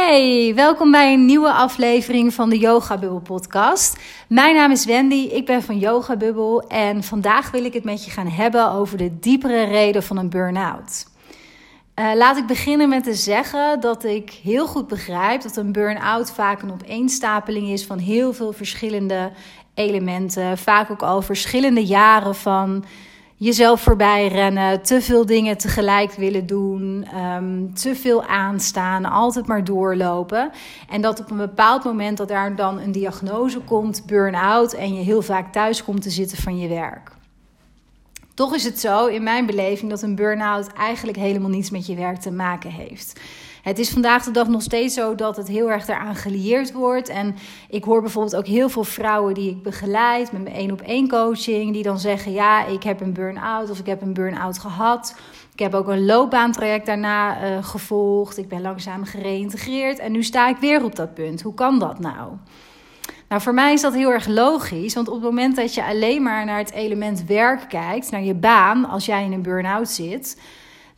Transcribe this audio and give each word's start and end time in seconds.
Hey, 0.00 0.52
welkom 0.54 0.90
bij 0.90 1.12
een 1.12 1.26
nieuwe 1.26 1.52
aflevering 1.52 2.34
van 2.34 2.50
de 2.50 2.58
Yoga 2.58 2.98
Bubble 2.98 3.20
podcast. 3.20 3.98
Mijn 4.28 4.54
naam 4.54 4.70
is 4.70 4.84
Wendy, 4.84 5.14
ik 5.14 5.46
ben 5.46 5.62
van 5.62 5.78
Yoga 5.78 6.16
Bubble 6.16 6.64
en 6.68 7.02
vandaag 7.02 7.50
wil 7.50 7.64
ik 7.64 7.72
het 7.72 7.84
met 7.84 8.04
je 8.04 8.10
gaan 8.10 8.26
hebben 8.26 8.70
over 8.70 8.98
de 8.98 9.18
diepere 9.18 9.64
reden 9.64 10.02
van 10.02 10.16
een 10.16 10.30
burn-out. 10.30 11.06
Uh, 11.94 12.10
laat 12.14 12.36
ik 12.36 12.46
beginnen 12.46 12.88
met 12.88 13.04
te 13.04 13.14
zeggen 13.14 13.80
dat 13.80 14.04
ik 14.04 14.30
heel 14.42 14.66
goed 14.66 14.88
begrijp 14.88 15.42
dat 15.42 15.56
een 15.56 15.72
burn-out 15.72 16.30
vaak 16.30 16.62
een 16.62 16.72
opeenstapeling 16.72 17.68
is 17.68 17.86
van 17.86 17.98
heel 17.98 18.32
veel 18.32 18.52
verschillende 18.52 19.30
elementen, 19.74 20.58
vaak 20.58 20.90
ook 20.90 21.02
al 21.02 21.22
verschillende 21.22 21.84
jaren 21.84 22.34
van 22.34 22.84
jezelf 23.38 23.80
voorbij 23.80 24.28
rennen, 24.28 24.82
te 24.82 25.00
veel 25.00 25.26
dingen 25.26 25.58
tegelijk 25.58 26.12
willen 26.12 26.46
doen, 26.46 27.06
um, 27.16 27.74
te 27.74 27.94
veel 27.94 28.24
aanstaan, 28.24 29.04
altijd 29.04 29.46
maar 29.46 29.64
doorlopen. 29.64 30.50
En 30.88 31.00
dat 31.00 31.20
op 31.20 31.30
een 31.30 31.36
bepaald 31.36 31.84
moment 31.84 32.16
dat 32.16 32.28
daar 32.28 32.56
dan 32.56 32.80
een 32.80 32.92
diagnose 32.92 33.60
komt, 33.60 34.06
burn-out, 34.06 34.72
en 34.72 34.94
je 34.94 35.02
heel 35.02 35.22
vaak 35.22 35.52
thuis 35.52 35.84
komt 35.84 36.02
te 36.02 36.10
zitten 36.10 36.38
van 36.38 36.58
je 36.58 36.68
werk. 36.68 37.10
Toch 38.34 38.54
is 38.54 38.64
het 38.64 38.80
zo, 38.80 39.06
in 39.06 39.22
mijn 39.22 39.46
beleving, 39.46 39.90
dat 39.90 40.02
een 40.02 40.14
burn-out 40.14 40.72
eigenlijk 40.72 41.18
helemaal 41.18 41.50
niets 41.50 41.70
met 41.70 41.86
je 41.86 41.94
werk 41.94 42.20
te 42.20 42.30
maken 42.30 42.70
heeft. 42.70 43.20
Het 43.62 43.78
is 43.78 43.90
vandaag 43.90 44.24
de 44.24 44.30
dag 44.30 44.48
nog 44.48 44.62
steeds 44.62 44.94
zo 44.94 45.14
dat 45.14 45.36
het 45.36 45.48
heel 45.48 45.70
erg 45.70 45.84
daaraan 45.84 46.14
gelieerd 46.14 46.72
wordt. 46.72 47.08
En 47.08 47.36
ik 47.68 47.84
hoor 47.84 48.00
bijvoorbeeld 48.00 48.36
ook 48.36 48.46
heel 48.46 48.68
veel 48.68 48.84
vrouwen 48.84 49.34
die 49.34 49.50
ik 49.50 49.62
begeleid 49.62 50.32
met 50.32 50.42
mijn 50.42 50.54
één 50.54 50.72
op 50.72 50.80
één 50.80 51.08
coaching, 51.08 51.72
die 51.72 51.82
dan 51.82 51.98
zeggen: 51.98 52.32
Ja, 52.32 52.66
ik 52.66 52.82
heb 52.82 53.00
een 53.00 53.12
burn-out 53.12 53.70
of 53.70 53.78
ik 53.78 53.86
heb 53.86 54.02
een 54.02 54.14
burn-out 54.14 54.58
gehad. 54.58 55.16
Ik 55.52 55.58
heb 55.58 55.74
ook 55.74 55.88
een 55.88 56.04
loopbaantraject 56.04 56.86
daarna 56.86 57.42
uh, 57.42 57.64
gevolgd. 57.64 58.38
Ik 58.38 58.48
ben 58.48 58.60
langzaam 58.60 59.04
gereïntegreerd 59.04 59.98
en 59.98 60.12
nu 60.12 60.22
sta 60.22 60.48
ik 60.48 60.56
weer 60.56 60.84
op 60.84 60.96
dat 60.96 61.14
punt. 61.14 61.42
Hoe 61.42 61.54
kan 61.54 61.78
dat 61.78 61.98
nou? 61.98 62.32
Nou, 63.28 63.42
voor 63.42 63.54
mij 63.54 63.72
is 63.72 63.80
dat 63.80 63.94
heel 63.94 64.12
erg 64.12 64.26
logisch, 64.26 64.94
want 64.94 65.08
op 65.08 65.14
het 65.14 65.22
moment 65.22 65.56
dat 65.56 65.74
je 65.74 65.84
alleen 65.84 66.22
maar 66.22 66.44
naar 66.44 66.58
het 66.58 66.72
element 66.72 67.24
werk 67.24 67.68
kijkt, 67.68 68.10
naar 68.10 68.22
je 68.22 68.34
baan, 68.34 68.84
als 68.84 69.06
jij 69.06 69.24
in 69.24 69.32
een 69.32 69.42
burn-out 69.42 69.88
zit, 69.88 70.40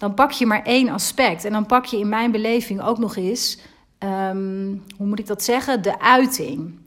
dan 0.01 0.15
pak 0.15 0.31
je 0.31 0.47
maar 0.47 0.62
één 0.62 0.89
aspect. 0.89 1.45
En 1.45 1.53
dan 1.53 1.67
pak 1.67 1.84
je 1.84 1.98
in 1.98 2.09
mijn 2.09 2.31
beleving 2.31 2.83
ook 2.83 2.98
nog 2.98 3.17
eens, 3.17 3.59
ehm, 3.98 4.75
hoe 4.97 5.06
moet 5.06 5.19
ik 5.19 5.27
dat 5.27 5.43
zeggen, 5.43 5.83
de 5.83 6.01
uiting. 6.01 6.79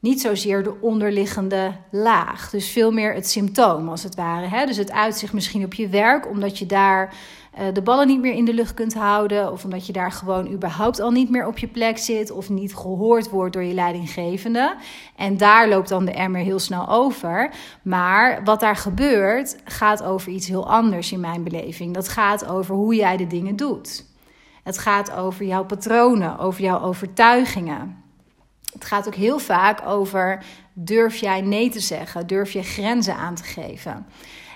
Niet 0.00 0.20
zozeer 0.20 0.62
de 0.62 0.80
onderliggende 0.80 1.72
laag. 1.90 2.50
Dus 2.50 2.70
veel 2.70 2.90
meer 2.90 3.14
het 3.14 3.28
symptoom 3.28 3.88
als 3.88 4.02
het 4.02 4.14
ware. 4.14 4.46
Hè? 4.46 4.66
Dus 4.66 4.76
het 4.76 4.92
uitzicht 4.92 5.32
misschien 5.32 5.64
op 5.64 5.74
je 5.74 5.88
werk, 5.88 6.28
omdat 6.28 6.58
je 6.58 6.66
daar 6.66 7.14
uh, 7.58 7.64
de 7.72 7.82
ballen 7.82 8.06
niet 8.06 8.20
meer 8.20 8.32
in 8.32 8.44
de 8.44 8.54
lucht 8.54 8.74
kunt 8.74 8.94
houden. 8.94 9.52
Of 9.52 9.64
omdat 9.64 9.86
je 9.86 9.92
daar 9.92 10.12
gewoon 10.12 10.52
überhaupt 10.52 11.00
al 11.00 11.10
niet 11.10 11.30
meer 11.30 11.46
op 11.46 11.58
je 11.58 11.66
plek 11.68 11.98
zit. 11.98 12.30
Of 12.30 12.48
niet 12.48 12.74
gehoord 12.74 13.30
wordt 13.30 13.52
door 13.52 13.62
je 13.62 13.74
leidinggevende. 13.74 14.74
En 15.16 15.36
daar 15.36 15.68
loopt 15.68 15.88
dan 15.88 16.04
de 16.04 16.12
emmer 16.12 16.40
heel 16.40 16.58
snel 16.58 16.88
over. 16.88 17.50
Maar 17.82 18.44
wat 18.44 18.60
daar 18.60 18.76
gebeurt, 18.76 19.56
gaat 19.64 20.02
over 20.02 20.32
iets 20.32 20.48
heel 20.48 20.70
anders 20.70 21.12
in 21.12 21.20
mijn 21.20 21.44
beleving. 21.44 21.94
Dat 21.94 22.08
gaat 22.08 22.46
over 22.46 22.74
hoe 22.74 22.94
jij 22.94 23.16
de 23.16 23.26
dingen 23.26 23.56
doet. 23.56 24.06
Het 24.62 24.78
gaat 24.78 25.12
over 25.12 25.44
jouw 25.44 25.64
patronen, 25.64 26.38
over 26.38 26.62
jouw 26.62 26.80
overtuigingen. 26.80 28.08
Het 28.72 28.84
gaat 28.84 29.06
ook 29.06 29.14
heel 29.14 29.38
vaak 29.38 29.86
over 29.86 30.44
durf 30.72 31.16
jij 31.16 31.40
nee 31.40 31.70
te 31.70 31.80
zeggen, 31.80 32.26
durf 32.26 32.52
je 32.52 32.62
grenzen 32.62 33.14
aan 33.14 33.34
te 33.34 33.44
geven. 33.44 34.06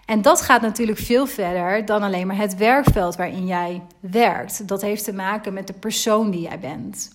En 0.06 0.22
dat 0.22 0.40
gaat 0.40 0.62
natuurlijk 0.62 0.98
veel 0.98 1.26
verder 1.26 1.84
dan 1.84 2.02
alleen 2.02 2.26
maar 2.26 2.36
het 2.36 2.56
werkveld 2.56 3.16
waarin 3.16 3.46
jij 3.46 3.82
werkt. 4.00 4.68
Dat 4.68 4.82
heeft 4.82 5.04
te 5.04 5.12
maken 5.12 5.52
met 5.52 5.66
de 5.66 5.72
persoon 5.72 6.30
die 6.30 6.40
jij 6.40 6.58
bent. 6.58 7.12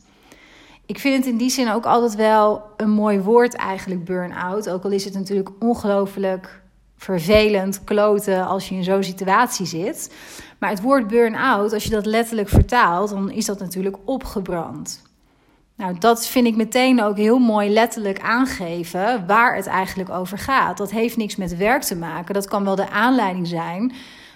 Ik 0.86 1.00
vind 1.00 1.16
het 1.16 1.26
in 1.26 1.38
die 1.38 1.50
zin 1.50 1.72
ook 1.72 1.86
altijd 1.86 2.16
wel 2.16 2.62
een 2.78 2.90
mooi 2.90 3.20
woord 3.20 3.56
eigenlijk, 3.56 4.06
burn-out. 4.06 4.70
Ook 4.70 4.84
al 4.84 4.92
is 4.92 5.06
het 5.06 5.14
natuurlijk 5.14 5.50
ongelooflijk 5.60 6.62
vervelend, 6.98 7.84
kloten 7.84 8.46
als 8.46 8.70
je 8.70 8.76
in 8.76 8.84
zo'n 8.84 9.04
situatie 9.04 9.66
zit. 9.66 10.14
Maar 10.60 10.70
het 10.70 10.82
woord 10.82 11.08
burn-out, 11.08 11.74
als 11.74 11.84
je 11.84 11.90
dat 11.90 12.06
letterlijk 12.06 12.50
vertaalt, 12.50 13.10
dan 13.10 13.32
is 13.32 13.46
dat 13.46 13.60
natuurlijk 13.60 13.98
opgebrand. 14.06 15.02
Nou, 15.80 15.98
dat 15.98 16.28
vind 16.28 16.48
ik 16.48 16.56
meteen 16.56 17.04
ook 17.04 17.18
heel 17.18 17.40
mooi 17.40 17.70
letterlijk 17.70 18.22
aangeven 18.22 19.28
waar 19.28 19.56
het 19.56 19.68
eigenlijk 19.68 20.10
over 20.10 20.38
gaat. 20.38 20.78
Dat 20.78 20.92
heeft 20.92 21.18
niks 21.18 21.36
met 21.36 21.58
werk 21.58 21.82
te 21.82 21.96
maken. 21.96 22.34
Dat 22.34 22.48
kan 22.48 22.64
wel 22.64 22.76
de 22.76 22.90
aanleiding 22.90 23.48
zijn. 23.48 23.94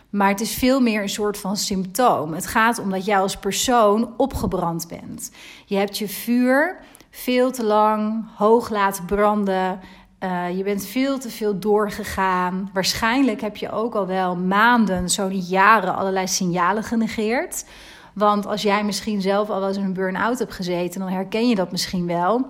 Maar 0.09 0.29
het 0.29 0.41
is 0.41 0.53
veel 0.53 0.79
meer 0.79 1.01
een 1.01 1.09
soort 1.09 1.37
van 1.37 1.57
symptoom. 1.57 2.33
Het 2.33 2.47
gaat 2.47 2.79
om 2.79 2.89
dat 2.89 3.05
jij 3.05 3.19
als 3.19 3.37
persoon 3.37 4.13
opgebrand 4.17 4.87
bent. 4.87 5.31
Je 5.65 5.75
hebt 5.75 5.97
je 5.97 6.07
vuur 6.07 6.77
veel 7.09 7.51
te 7.51 7.63
lang 7.63 8.25
hoog 8.35 8.69
laten 8.69 9.05
branden. 9.05 9.79
Uh, 10.19 10.57
je 10.57 10.63
bent 10.63 10.85
veel 10.85 11.19
te 11.19 11.29
veel 11.29 11.59
doorgegaan. 11.59 12.69
Waarschijnlijk 12.73 13.41
heb 13.41 13.57
je 13.57 13.71
ook 13.71 13.95
al 13.95 14.07
wel 14.07 14.35
maanden, 14.35 15.09
zo 15.09 15.29
jaren, 15.31 15.95
allerlei 15.95 16.27
signalen 16.27 16.83
genegeerd. 16.83 17.65
Want 18.13 18.45
als 18.45 18.61
jij 18.61 18.83
misschien 18.83 19.21
zelf 19.21 19.49
al 19.49 19.67
eens 19.67 19.77
in 19.77 19.83
een 19.83 19.93
burn-out 19.93 20.39
hebt 20.39 20.53
gezeten, 20.53 20.99
dan 20.99 21.09
herken 21.09 21.49
je 21.49 21.55
dat 21.55 21.71
misschien 21.71 22.07
wel. 22.07 22.45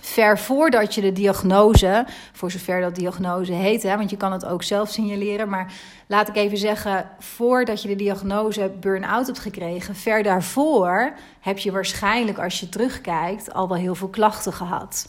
Ver 0.00 0.38
voordat 0.38 0.94
je 0.94 1.00
de 1.00 1.12
diagnose, 1.12 2.06
voor 2.32 2.50
zover 2.50 2.80
dat 2.80 2.94
diagnose 2.94 3.52
heet, 3.52 3.82
hè, 3.82 3.96
want 3.96 4.10
je 4.10 4.16
kan 4.16 4.32
het 4.32 4.44
ook 4.44 4.62
zelf 4.62 4.88
signaleren, 4.88 5.48
maar 5.48 5.72
laat 6.06 6.28
ik 6.28 6.36
even 6.36 6.58
zeggen, 6.58 7.10
voordat 7.18 7.82
je 7.82 7.88
de 7.88 7.96
diagnose 7.96 8.72
burn-out 8.80 9.26
hebt 9.26 9.38
gekregen, 9.38 9.94
ver 9.94 10.22
daarvoor 10.22 11.12
heb 11.40 11.58
je 11.58 11.72
waarschijnlijk, 11.72 12.38
als 12.38 12.60
je 12.60 12.68
terugkijkt, 12.68 13.54
al 13.54 13.68
wel 13.68 13.76
heel 13.76 13.94
veel 13.94 14.08
klachten 14.08 14.52
gehad. 14.52 15.08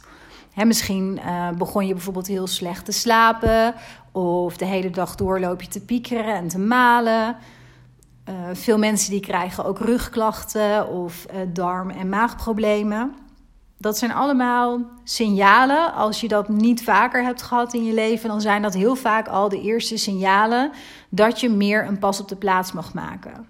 Misschien 0.65 1.19
uh, 1.25 1.49
begon 1.49 1.87
je 1.87 1.93
bijvoorbeeld 1.93 2.27
heel 2.27 2.47
slecht 2.47 2.85
te 2.85 2.91
slapen, 2.91 3.73
of 4.11 4.57
de 4.57 4.65
hele 4.65 4.89
dag 4.89 5.15
doorloop 5.15 5.61
je 5.61 5.67
te 5.67 5.85
piekeren 5.85 6.35
en 6.35 6.47
te 6.47 6.59
malen. 6.59 7.35
Uh, 8.29 8.35
veel 8.53 8.77
mensen 8.77 9.11
die 9.11 9.19
krijgen 9.19 9.65
ook 9.65 9.79
rugklachten 9.79 10.87
of 10.87 11.25
uh, 11.33 11.39
darm- 11.53 11.89
en 11.89 12.09
maagproblemen. 12.09 13.15
Dat 13.77 13.97
zijn 13.97 14.13
allemaal 14.13 14.79
signalen. 15.03 15.93
Als 15.93 16.21
je 16.21 16.27
dat 16.27 16.49
niet 16.49 16.83
vaker 16.83 17.23
hebt 17.23 17.41
gehad 17.41 17.73
in 17.73 17.83
je 17.83 17.93
leven, 17.93 18.29
dan 18.29 18.41
zijn 18.41 18.61
dat 18.61 18.73
heel 18.73 18.95
vaak 18.95 19.27
al 19.27 19.49
de 19.49 19.61
eerste 19.61 19.97
signalen 19.97 20.71
dat 21.09 21.39
je 21.39 21.49
meer 21.49 21.87
een 21.87 21.99
pas 21.99 22.19
op 22.19 22.27
de 22.27 22.35
plaats 22.35 22.71
mag 22.71 22.93
maken. 22.93 23.47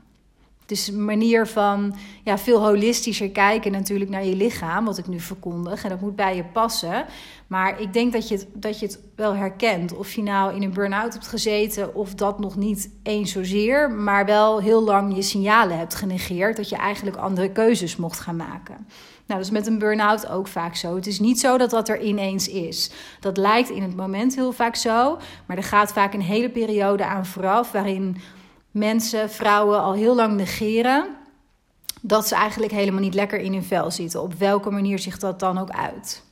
Is 0.71 0.87
een 0.87 1.05
manier 1.05 1.47
van 1.47 1.95
ja, 2.23 2.37
veel 2.37 2.61
holistischer 2.61 3.29
kijken 3.29 3.71
natuurlijk 3.71 4.09
naar 4.09 4.25
je 4.25 4.35
lichaam, 4.35 4.85
wat 4.85 4.97
ik 4.97 5.07
nu 5.07 5.19
verkondig. 5.19 5.83
En 5.83 5.89
dat 5.89 6.01
moet 6.01 6.15
bij 6.15 6.35
je 6.35 6.43
passen. 6.43 7.05
Maar 7.47 7.81
ik 7.81 7.93
denk 7.93 8.13
dat 8.13 8.27
je, 8.27 8.35
het, 8.35 8.47
dat 8.53 8.79
je 8.79 8.85
het 8.85 8.99
wel 9.15 9.35
herkent. 9.35 9.95
Of 9.95 10.13
je 10.13 10.23
nou 10.23 10.55
in 10.55 10.63
een 10.63 10.73
burn-out 10.73 11.13
hebt 11.13 11.27
gezeten 11.27 11.95
of 11.95 12.15
dat 12.15 12.39
nog 12.39 12.55
niet 12.55 12.89
eens 13.03 13.31
zozeer. 13.31 13.91
Maar 13.91 14.25
wel 14.25 14.61
heel 14.61 14.83
lang 14.83 15.15
je 15.15 15.21
signalen 15.21 15.77
hebt 15.77 15.95
genegeerd. 15.95 16.57
Dat 16.57 16.69
je 16.69 16.75
eigenlijk 16.75 17.17
andere 17.17 17.51
keuzes 17.51 17.95
mocht 17.95 18.19
gaan 18.19 18.35
maken. 18.35 18.87
Nou, 19.29 19.41
dat 19.41 19.49
is 19.49 19.57
met 19.57 19.67
een 19.67 19.79
burn-out 19.79 20.27
ook 20.27 20.47
vaak 20.47 20.75
zo. 20.75 20.95
Het 20.95 21.07
is 21.07 21.19
niet 21.19 21.39
zo 21.39 21.57
dat 21.57 21.69
dat 21.69 21.89
er 21.89 22.01
ineens 22.01 22.47
is. 22.47 22.91
Dat 23.19 23.37
lijkt 23.37 23.69
in 23.69 23.81
het 23.81 23.95
moment 23.95 24.35
heel 24.35 24.51
vaak 24.51 24.75
zo. 24.75 25.17
Maar 25.45 25.57
er 25.57 25.63
gaat 25.63 25.91
vaak 25.91 26.13
een 26.13 26.21
hele 26.21 26.49
periode 26.49 27.05
aan 27.05 27.25
vooraf 27.25 27.71
waarin 27.71 28.17
mensen, 28.71 29.29
vrouwen 29.29 29.81
al 29.81 29.93
heel 29.93 30.15
lang 30.15 30.35
negeren 30.35 31.07
dat 32.01 32.27
ze 32.27 32.35
eigenlijk 32.35 32.71
helemaal 32.71 33.01
niet 33.01 33.13
lekker 33.13 33.39
in 33.39 33.53
hun 33.53 33.63
vel 33.63 33.91
zitten. 33.91 34.21
Op 34.21 34.33
welke 34.33 34.69
manier 34.69 34.99
zich 34.99 35.17
dat 35.17 35.39
dan 35.39 35.57
ook 35.57 35.69
uit. 35.69 36.23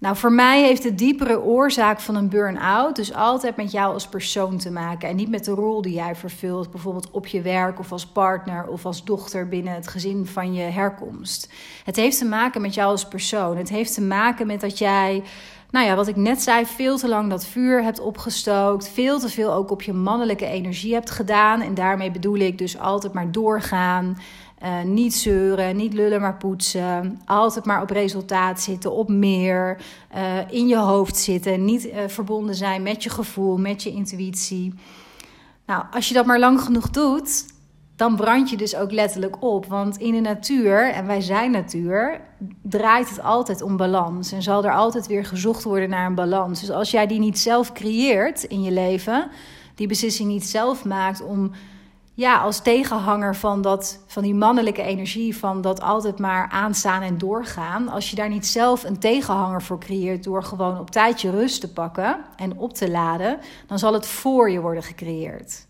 Nou, 0.00 0.16
voor 0.16 0.32
mij 0.32 0.62
heeft 0.62 0.82
de 0.82 0.94
diepere 0.94 1.40
oorzaak 1.40 2.00
van 2.00 2.14
een 2.14 2.28
burn-out 2.28 2.96
dus 2.96 3.14
altijd 3.14 3.56
met 3.56 3.70
jou 3.70 3.92
als 3.92 4.08
persoon 4.08 4.58
te 4.58 4.70
maken 4.70 5.08
en 5.08 5.16
niet 5.16 5.28
met 5.28 5.44
de 5.44 5.50
rol 5.50 5.82
die 5.82 5.92
jij 5.92 6.14
vervult, 6.14 6.70
bijvoorbeeld 6.70 7.10
op 7.10 7.26
je 7.26 7.42
werk 7.42 7.78
of 7.78 7.92
als 7.92 8.06
partner 8.06 8.66
of 8.66 8.86
als 8.86 9.04
dochter 9.04 9.48
binnen 9.48 9.74
het 9.74 9.88
gezin 9.88 10.26
van 10.26 10.54
je 10.54 10.62
herkomst. 10.62 11.52
Het 11.84 11.96
heeft 11.96 12.18
te 12.18 12.24
maken 12.24 12.60
met 12.60 12.74
jou 12.74 12.90
als 12.90 13.08
persoon. 13.08 13.56
Het 13.56 13.68
heeft 13.68 13.94
te 13.94 14.02
maken 14.02 14.46
met 14.46 14.60
dat 14.60 14.78
jij 14.78 15.22
nou 15.70 15.86
ja, 15.86 15.94
wat 15.94 16.08
ik 16.08 16.16
net 16.16 16.42
zei, 16.42 16.66
veel 16.66 16.98
te 16.98 17.08
lang 17.08 17.30
dat 17.30 17.46
vuur 17.46 17.82
hebt 17.82 18.00
opgestookt. 18.00 18.88
Veel 18.88 19.18
te 19.18 19.28
veel 19.28 19.52
ook 19.52 19.70
op 19.70 19.82
je 19.82 19.92
mannelijke 19.92 20.46
energie 20.46 20.94
hebt 20.94 21.10
gedaan. 21.10 21.60
En 21.60 21.74
daarmee 21.74 22.10
bedoel 22.10 22.36
ik 22.36 22.58
dus 22.58 22.78
altijd 22.78 23.12
maar 23.12 23.32
doorgaan. 23.32 24.18
Uh, 24.62 24.82
niet 24.82 25.14
zeuren, 25.14 25.76
niet 25.76 25.92
lullen, 25.92 26.20
maar 26.20 26.36
poetsen. 26.36 27.20
Altijd 27.24 27.64
maar 27.64 27.82
op 27.82 27.90
resultaat 27.90 28.60
zitten, 28.60 28.92
op 28.92 29.08
meer. 29.08 29.80
Uh, 30.16 30.50
in 30.50 30.68
je 30.68 30.76
hoofd 30.76 31.16
zitten. 31.16 31.64
Niet 31.64 31.86
uh, 31.86 31.92
verbonden 32.06 32.54
zijn 32.54 32.82
met 32.82 33.02
je 33.02 33.10
gevoel, 33.10 33.56
met 33.56 33.82
je 33.82 33.90
intuïtie. 33.90 34.74
Nou, 35.66 35.84
als 35.90 36.08
je 36.08 36.14
dat 36.14 36.26
maar 36.26 36.38
lang 36.38 36.60
genoeg 36.60 36.90
doet, 36.90 37.44
dan 38.00 38.16
brand 38.16 38.50
je 38.50 38.56
dus 38.56 38.76
ook 38.76 38.92
letterlijk 38.92 39.42
op. 39.42 39.66
Want 39.66 39.98
in 39.98 40.12
de 40.12 40.20
natuur, 40.20 40.92
en 40.92 41.06
wij 41.06 41.20
zijn 41.20 41.50
natuur, 41.50 42.20
draait 42.62 43.08
het 43.08 43.22
altijd 43.22 43.62
om 43.62 43.76
balans. 43.76 44.32
En 44.32 44.42
zal 44.42 44.64
er 44.64 44.74
altijd 44.74 45.06
weer 45.06 45.24
gezocht 45.24 45.62
worden 45.62 45.90
naar 45.90 46.06
een 46.06 46.14
balans. 46.14 46.60
Dus 46.60 46.70
als 46.70 46.90
jij 46.90 47.06
die 47.06 47.18
niet 47.18 47.38
zelf 47.38 47.72
creëert 47.72 48.42
in 48.42 48.62
je 48.62 48.70
leven, 48.70 49.28
die 49.74 49.86
beslissing 49.86 50.28
niet 50.28 50.46
zelf 50.46 50.84
maakt 50.84 51.22
om 51.22 51.50
ja, 52.14 52.38
als 52.38 52.62
tegenhanger 52.62 53.36
van, 53.36 53.62
dat, 53.62 54.02
van 54.06 54.22
die 54.22 54.34
mannelijke 54.34 54.82
energie, 54.82 55.36
van 55.36 55.60
dat 55.60 55.80
altijd 55.80 56.18
maar 56.18 56.48
aanstaan 56.48 57.02
en 57.02 57.18
doorgaan. 57.18 57.88
Als 57.88 58.10
je 58.10 58.16
daar 58.16 58.28
niet 58.28 58.46
zelf 58.46 58.84
een 58.84 58.98
tegenhanger 58.98 59.62
voor 59.62 59.78
creëert 59.78 60.24
door 60.24 60.42
gewoon 60.42 60.78
op 60.78 60.90
tijdje 60.90 61.30
rust 61.30 61.60
te 61.60 61.72
pakken 61.72 62.16
en 62.36 62.58
op 62.58 62.74
te 62.74 62.90
laden, 62.90 63.38
dan 63.66 63.78
zal 63.78 63.92
het 63.92 64.06
voor 64.06 64.50
je 64.50 64.60
worden 64.60 64.82
gecreëerd. 64.82 65.68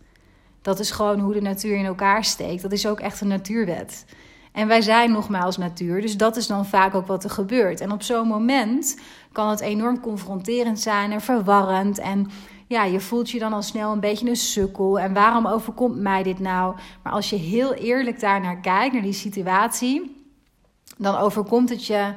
Dat 0.62 0.78
is 0.78 0.90
gewoon 0.90 1.20
hoe 1.20 1.32
de 1.32 1.40
natuur 1.40 1.76
in 1.76 1.84
elkaar 1.84 2.24
steekt. 2.24 2.62
Dat 2.62 2.72
is 2.72 2.86
ook 2.86 3.00
echt 3.00 3.20
een 3.20 3.28
natuurwet. 3.28 4.04
En 4.52 4.68
wij 4.68 4.80
zijn 4.80 5.12
nogmaals 5.12 5.56
natuur, 5.56 6.00
dus 6.00 6.16
dat 6.16 6.36
is 6.36 6.46
dan 6.46 6.66
vaak 6.66 6.94
ook 6.94 7.06
wat 7.06 7.24
er 7.24 7.30
gebeurt. 7.30 7.80
En 7.80 7.92
op 7.92 8.02
zo'n 8.02 8.28
moment 8.28 9.00
kan 9.32 9.48
het 9.48 9.60
enorm 9.60 10.00
confronterend 10.00 10.80
zijn 10.80 11.12
en 11.12 11.20
verwarrend. 11.20 11.98
En 11.98 12.30
ja, 12.66 12.84
je 12.84 13.00
voelt 13.00 13.30
je 13.30 13.38
dan 13.38 13.52
al 13.52 13.62
snel 13.62 13.92
een 13.92 14.00
beetje 14.00 14.28
een 14.28 14.36
sukkel. 14.36 14.98
En 14.98 15.12
waarom 15.12 15.46
overkomt 15.46 15.96
mij 15.96 16.22
dit 16.22 16.38
nou? 16.38 16.76
Maar 17.02 17.12
als 17.12 17.30
je 17.30 17.36
heel 17.36 17.74
eerlijk 17.74 18.20
daarnaar 18.20 18.60
kijkt, 18.60 18.92
naar 18.92 19.02
die 19.02 19.12
situatie, 19.12 20.24
dan 20.98 21.16
overkomt 21.16 21.68
het 21.68 21.86
je 21.86 22.12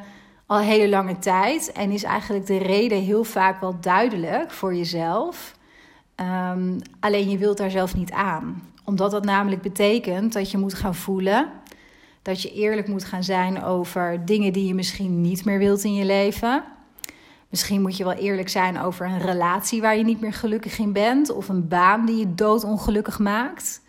al 0.46 0.58
hele 0.58 0.90
lange 0.90 1.20
tijd. 1.20 1.72
En 1.72 1.92
is 1.92 2.04
eigenlijk 2.04 2.46
de 2.46 2.58
reden 2.58 3.02
heel 3.02 3.24
vaak 3.24 3.62
wel 3.62 3.80
duidelijk 3.80 4.52
voor 4.52 4.76
jezelf. 4.76 5.56
Ehm, 6.16 6.80
alleen 7.00 7.30
je 7.30 7.38
wilt 7.38 7.58
daar 7.58 7.72
zelf 7.72 7.96
niet 7.96 8.12
aan. 8.12 8.64
Omdat 8.84 9.12
dat 9.12 9.26
namelijk 9.26 9.62
betekent 9.62 10.34
dat 10.34 10.52
je 10.52 10.58
moet 10.58 10.74
gaan 10.74 10.96
voelen. 10.96 11.50
Dat 12.22 12.42
je 12.42 12.54
eerlijk 12.54 12.88
moet 12.88 13.04
gaan 13.04 13.24
zijn 13.24 13.64
over 13.64 14.26
dingen 14.26 14.54
die 14.54 14.68
je 14.68 14.74
misschien 14.74 15.22
niet 15.22 15.46
meer 15.46 15.60
wilt 15.60 15.84
in 15.84 15.94
je 15.94 16.06
leven. 16.06 16.64
Misschien 17.50 17.82
moet 17.82 17.98
je 17.98 18.04
wel 18.04 18.14
eerlijk 18.14 18.50
zijn 18.50 18.80
over 18.80 19.06
een 19.06 19.20
relatie 19.20 19.82
waar 19.82 19.98
je 19.98 20.04
niet 20.04 20.22
meer 20.22 20.34
gelukkig 20.34 20.80
in 20.80 20.94
bent. 20.94 21.30
Of 21.30 21.50
een 21.50 21.68
baan 21.68 22.06
die 22.06 22.18
je 22.18 22.34
doodongelukkig 22.36 23.20
maakt. 23.20 23.82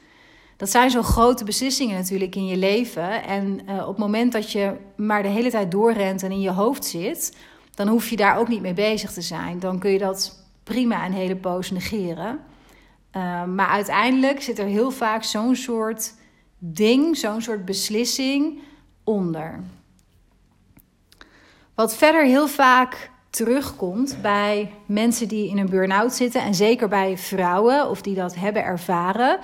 Dat 0.57 0.71
zijn 0.71 0.91
zo 0.91 1.03
grote 1.03 1.45
beslissingen 1.45 1.97
natuurlijk 1.97 2.35
in 2.35 2.47
je 2.47 2.57
leven. 2.57 3.23
En 3.23 3.61
uh, 3.69 3.81
op 3.81 3.89
het 3.89 3.99
moment 3.99 4.33
dat 4.33 4.53
je 4.53 4.77
maar 4.97 5.23
de 5.23 5.29
hele 5.29 5.51
tijd 5.51 5.71
doorrent 5.71 6.23
en 6.23 6.31
in 6.31 6.41
je 6.41 6.51
hoofd 6.51 6.85
zit, 6.85 7.37
dan 7.75 7.89
hoef 7.89 8.09
je 8.09 8.17
daar 8.17 8.39
ook 8.39 8.49
niet 8.49 8.63
mee 8.63 8.75
bezig 8.75 9.13
te 9.13 9.23
zijn. 9.23 9.59
Dan 9.59 9.79
kun 9.79 9.91
je 9.91 9.99
dat 9.99 10.44
prima 10.65 11.07
een 11.07 11.13
hele 11.13 11.37
poos 11.37 11.71
negeren. 11.71 12.41
Uh, 13.17 13.45
maar 13.45 13.69
uiteindelijk 13.69 14.43
zit 14.43 14.59
er 14.59 14.67
heel 14.67 14.91
vaak 14.91 15.23
zo'n 15.23 15.57
soort 15.57 16.15
ding, 16.59 17.17
zo'n 17.17 17.41
soort 17.41 17.65
beslissing 17.65 18.59
onder. 19.05 19.61
Wat 21.75 21.97
verder 21.97 22.25
heel 22.25 22.49
vaak 22.49 23.11
terugkomt 23.31 24.19
bij 24.23 24.73
mensen 24.87 25.29
die 25.29 25.49
in 25.49 25.59
een 25.59 25.69
burn-out 25.69 26.13
zitten 26.13 26.43
en 26.43 26.55
zeker 26.55 26.89
bij 26.89 27.19
vrouwen 27.19 27.91
of 27.91 28.03
die 28.03 28.15
dat 28.15 28.35
hebben 28.35 28.65
ervaren. 28.65 29.39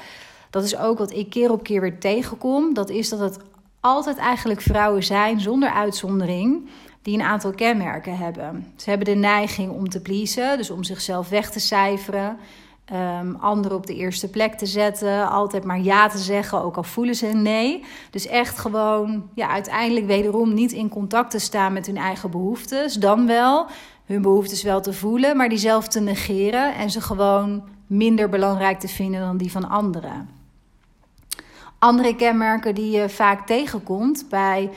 Dat 0.51 0.65
is 0.65 0.77
ook 0.77 0.99
wat 0.99 1.13
ik 1.13 1.31
keer 1.31 1.51
op 1.51 1.63
keer 1.63 1.81
weer 1.81 1.99
tegenkom. 1.99 2.75
Dat 2.75 2.91
is 2.91 3.09
dat 3.09 3.21
het 3.21 3.39
altijd 3.81 4.17
eigenlijk 4.17 4.61
vrouwen 4.61 5.03
zijn, 5.03 5.41
zonder 5.41 5.71
uitzondering, 5.71 6.69
die 7.03 7.15
een 7.15 7.25
aantal 7.25 7.51
kenmerken 7.51 8.17
hebben. 8.17 8.73
Ze 8.77 8.89
hebben 8.89 9.07
de 9.07 9.21
neiging 9.21 9.73
om 9.73 9.89
te 9.89 10.01
pleasen, 10.01 10.57
dus 10.57 10.71
om 10.71 10.85
zichzelf 10.85 11.29
weg 11.29 11.51
te 11.51 11.61
cijferen. 11.61 12.37
Um, 13.21 13.37
anderen 13.37 13.77
op 13.77 13.87
de 13.87 13.95
eerste 13.95 14.31
plek 14.31 14.55
te 14.55 14.67
zetten. 14.67 15.29
Altijd 15.31 15.65
maar 15.65 15.81
ja 15.81 16.09
te 16.09 16.19
zeggen, 16.19 16.63
ook 16.63 16.77
al 16.77 16.83
voelen 16.83 17.15
ze 17.15 17.27
nee. 17.27 17.85
Dus 18.11 18.27
echt 18.27 18.59
gewoon, 18.59 19.29
ja, 19.35 19.49
uiteindelijk 19.49 20.07
wederom 20.07 20.55
niet 20.55 20.73
in 20.73 20.89
contact 20.89 21.31
te 21.31 21.39
staan 21.39 21.73
met 21.73 21.87
hun 21.87 21.97
eigen 21.97 22.31
behoeftes. 22.31 22.95
Dan 22.95 23.27
wel 23.27 23.67
hun 24.05 24.23
behoeftes 24.23 24.63
wel 24.63 24.81
te 24.81 24.93
voelen, 24.93 25.37
maar 25.37 25.49
die 25.49 25.59
zelf 25.59 25.89
te 25.89 26.01
negeren 26.01 26.75
en 26.75 26.91
ze 26.91 27.01
gewoon 27.01 27.63
minder 27.87 28.29
belangrijk 28.29 28.81
te 28.81 28.89
vinden 28.89 29.21
dan 29.21 29.37
die 29.37 29.51
van 29.51 29.69
anderen. 29.69 30.29
Andere 31.79 32.17
kenmerken 32.17 32.75
die 32.75 32.91
je 32.91 33.09
vaak 33.09 33.47
tegenkomt 33.47 34.27
bij 34.29 34.71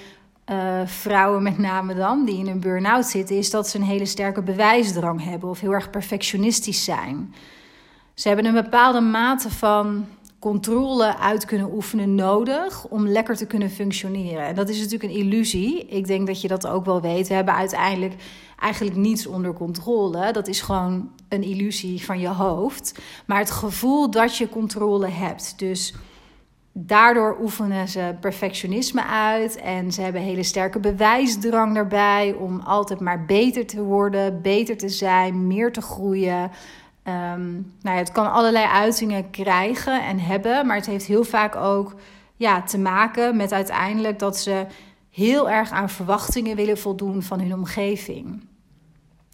uh, 0.51 0.81
vrouwen, 0.85 1.43
met 1.43 1.57
name 1.57 1.95
dan, 1.95 2.25
die 2.25 2.37
in 2.37 2.47
een 2.47 2.59
burn-out 2.59 3.05
zitten, 3.05 3.37
is 3.37 3.49
dat 3.49 3.67
ze 3.67 3.77
een 3.77 3.83
hele 3.83 4.05
sterke 4.05 4.41
bewijsdrang 4.41 5.23
hebben 5.23 5.49
of 5.49 5.59
heel 5.59 5.71
erg 5.71 5.89
perfectionistisch 5.89 6.83
zijn. 6.83 7.33
Ze 8.13 8.27
hebben 8.27 8.45
een 8.45 8.63
bepaalde 8.63 9.01
mate 9.01 9.49
van 9.49 10.05
controle 10.39 11.17
uit 11.17 11.45
kunnen 11.45 11.73
oefenen 11.73 12.15
nodig 12.15 12.85
om 12.85 13.07
lekker 13.07 13.35
te 13.35 13.45
kunnen 13.45 13.69
functioneren. 13.69 14.45
En 14.45 14.55
dat 14.55 14.69
is 14.69 14.77
natuurlijk 14.77 15.03
een 15.03 15.19
illusie. 15.19 15.85
Ik 15.85 16.07
denk 16.07 16.27
dat 16.27 16.41
je 16.41 16.47
dat 16.47 16.67
ook 16.67 16.85
wel 16.85 17.01
weet. 17.01 17.27
We 17.27 17.33
hebben 17.33 17.53
uiteindelijk 17.53 18.13
eigenlijk 18.59 18.97
niets 18.97 19.27
onder 19.27 19.53
controle. 19.53 20.31
Dat 20.31 20.47
is 20.47 20.61
gewoon 20.61 21.09
een 21.29 21.43
illusie 21.43 22.05
van 22.05 22.19
je 22.19 22.27
hoofd. 22.27 22.99
Maar 23.25 23.39
het 23.39 23.51
gevoel 23.51 24.11
dat 24.11 24.37
je 24.37 24.49
controle 24.49 25.07
hebt. 25.07 25.59
Dus 25.59 25.93
daardoor 26.73 27.37
oefenen 27.41 27.87
ze 27.87 28.15
perfectionisme 28.19 29.05
uit 29.05 29.55
en 29.55 29.91
ze 29.91 30.01
hebben 30.01 30.21
hele 30.21 30.43
sterke 30.43 30.79
bewijsdrang 30.79 31.73
daarbij 31.73 32.33
om 32.33 32.59
altijd 32.59 32.99
maar 32.99 33.25
beter 33.25 33.65
te 33.65 33.83
worden, 33.83 34.41
beter 34.41 34.77
te 34.77 34.89
zijn, 34.89 35.47
meer 35.47 35.71
te 35.71 35.81
groeien. 35.81 36.51
Um, 37.07 37.73
nou 37.81 37.95
ja, 37.95 38.01
het 38.01 38.11
kan 38.11 38.31
allerlei 38.31 38.65
uitingen 38.65 39.29
krijgen 39.29 40.03
en 40.03 40.19
hebben, 40.19 40.67
maar 40.67 40.75
het 40.75 40.85
heeft 40.85 41.05
heel 41.05 41.23
vaak 41.23 41.55
ook 41.55 41.95
ja, 42.35 42.61
te 42.61 42.77
maken 42.77 43.37
met 43.37 43.51
uiteindelijk 43.53 44.19
dat 44.19 44.37
ze 44.37 44.65
heel 45.09 45.49
erg 45.49 45.71
aan 45.71 45.89
verwachtingen 45.89 46.55
willen 46.55 46.77
voldoen 46.77 47.23
van 47.23 47.39
hun 47.39 47.53
omgeving. 47.53 48.47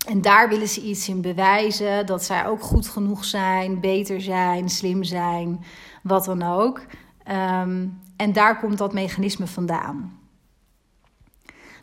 En 0.07 0.21
daar 0.21 0.49
willen 0.49 0.67
ze 0.67 0.81
iets 0.81 1.09
in 1.09 1.21
bewijzen, 1.21 2.05
dat 2.05 2.23
zij 2.23 2.47
ook 2.47 2.61
goed 2.61 2.87
genoeg 2.87 3.25
zijn, 3.25 3.79
beter 3.79 4.21
zijn, 4.21 4.69
slim 4.69 5.03
zijn, 5.03 5.63
wat 6.03 6.25
dan 6.25 6.43
ook. 6.43 6.81
Um, 7.29 7.99
en 8.15 8.33
daar 8.33 8.59
komt 8.59 8.77
dat 8.77 8.93
mechanisme 8.93 9.47
vandaan. 9.47 10.19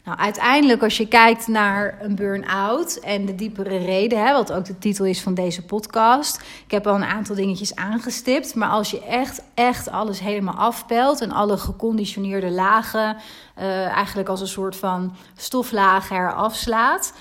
Nou, 0.06 0.18
uiteindelijk, 0.18 0.82
als 0.82 0.96
je 0.96 1.08
kijkt 1.08 1.46
naar 1.46 1.98
een 2.00 2.14
burn-out 2.14 2.96
en 2.96 3.26
de 3.26 3.34
diepere 3.34 3.76
reden, 3.76 4.26
hè, 4.26 4.32
wat 4.32 4.52
ook 4.52 4.64
de 4.64 4.78
titel 4.78 5.04
is 5.04 5.22
van 5.22 5.34
deze 5.34 5.64
podcast. 5.64 6.36
Ik 6.64 6.70
heb 6.70 6.86
al 6.86 6.94
een 6.94 7.04
aantal 7.04 7.34
dingetjes 7.34 7.76
aangestipt. 7.76 8.54
Maar 8.54 8.68
als 8.68 8.90
je 8.90 9.04
echt, 9.04 9.42
echt 9.54 9.90
alles 9.90 10.20
helemaal 10.20 10.54
afpelt 10.54 11.20
en 11.20 11.30
alle 11.30 11.58
geconditioneerde 11.58 12.50
lagen 12.50 13.16
uh, 13.58 13.86
eigenlijk 13.86 14.28
als 14.28 14.40
een 14.40 14.46
soort 14.46 14.76
van 14.76 15.16
stoflager 15.36 16.34
afslaat. 16.34 17.12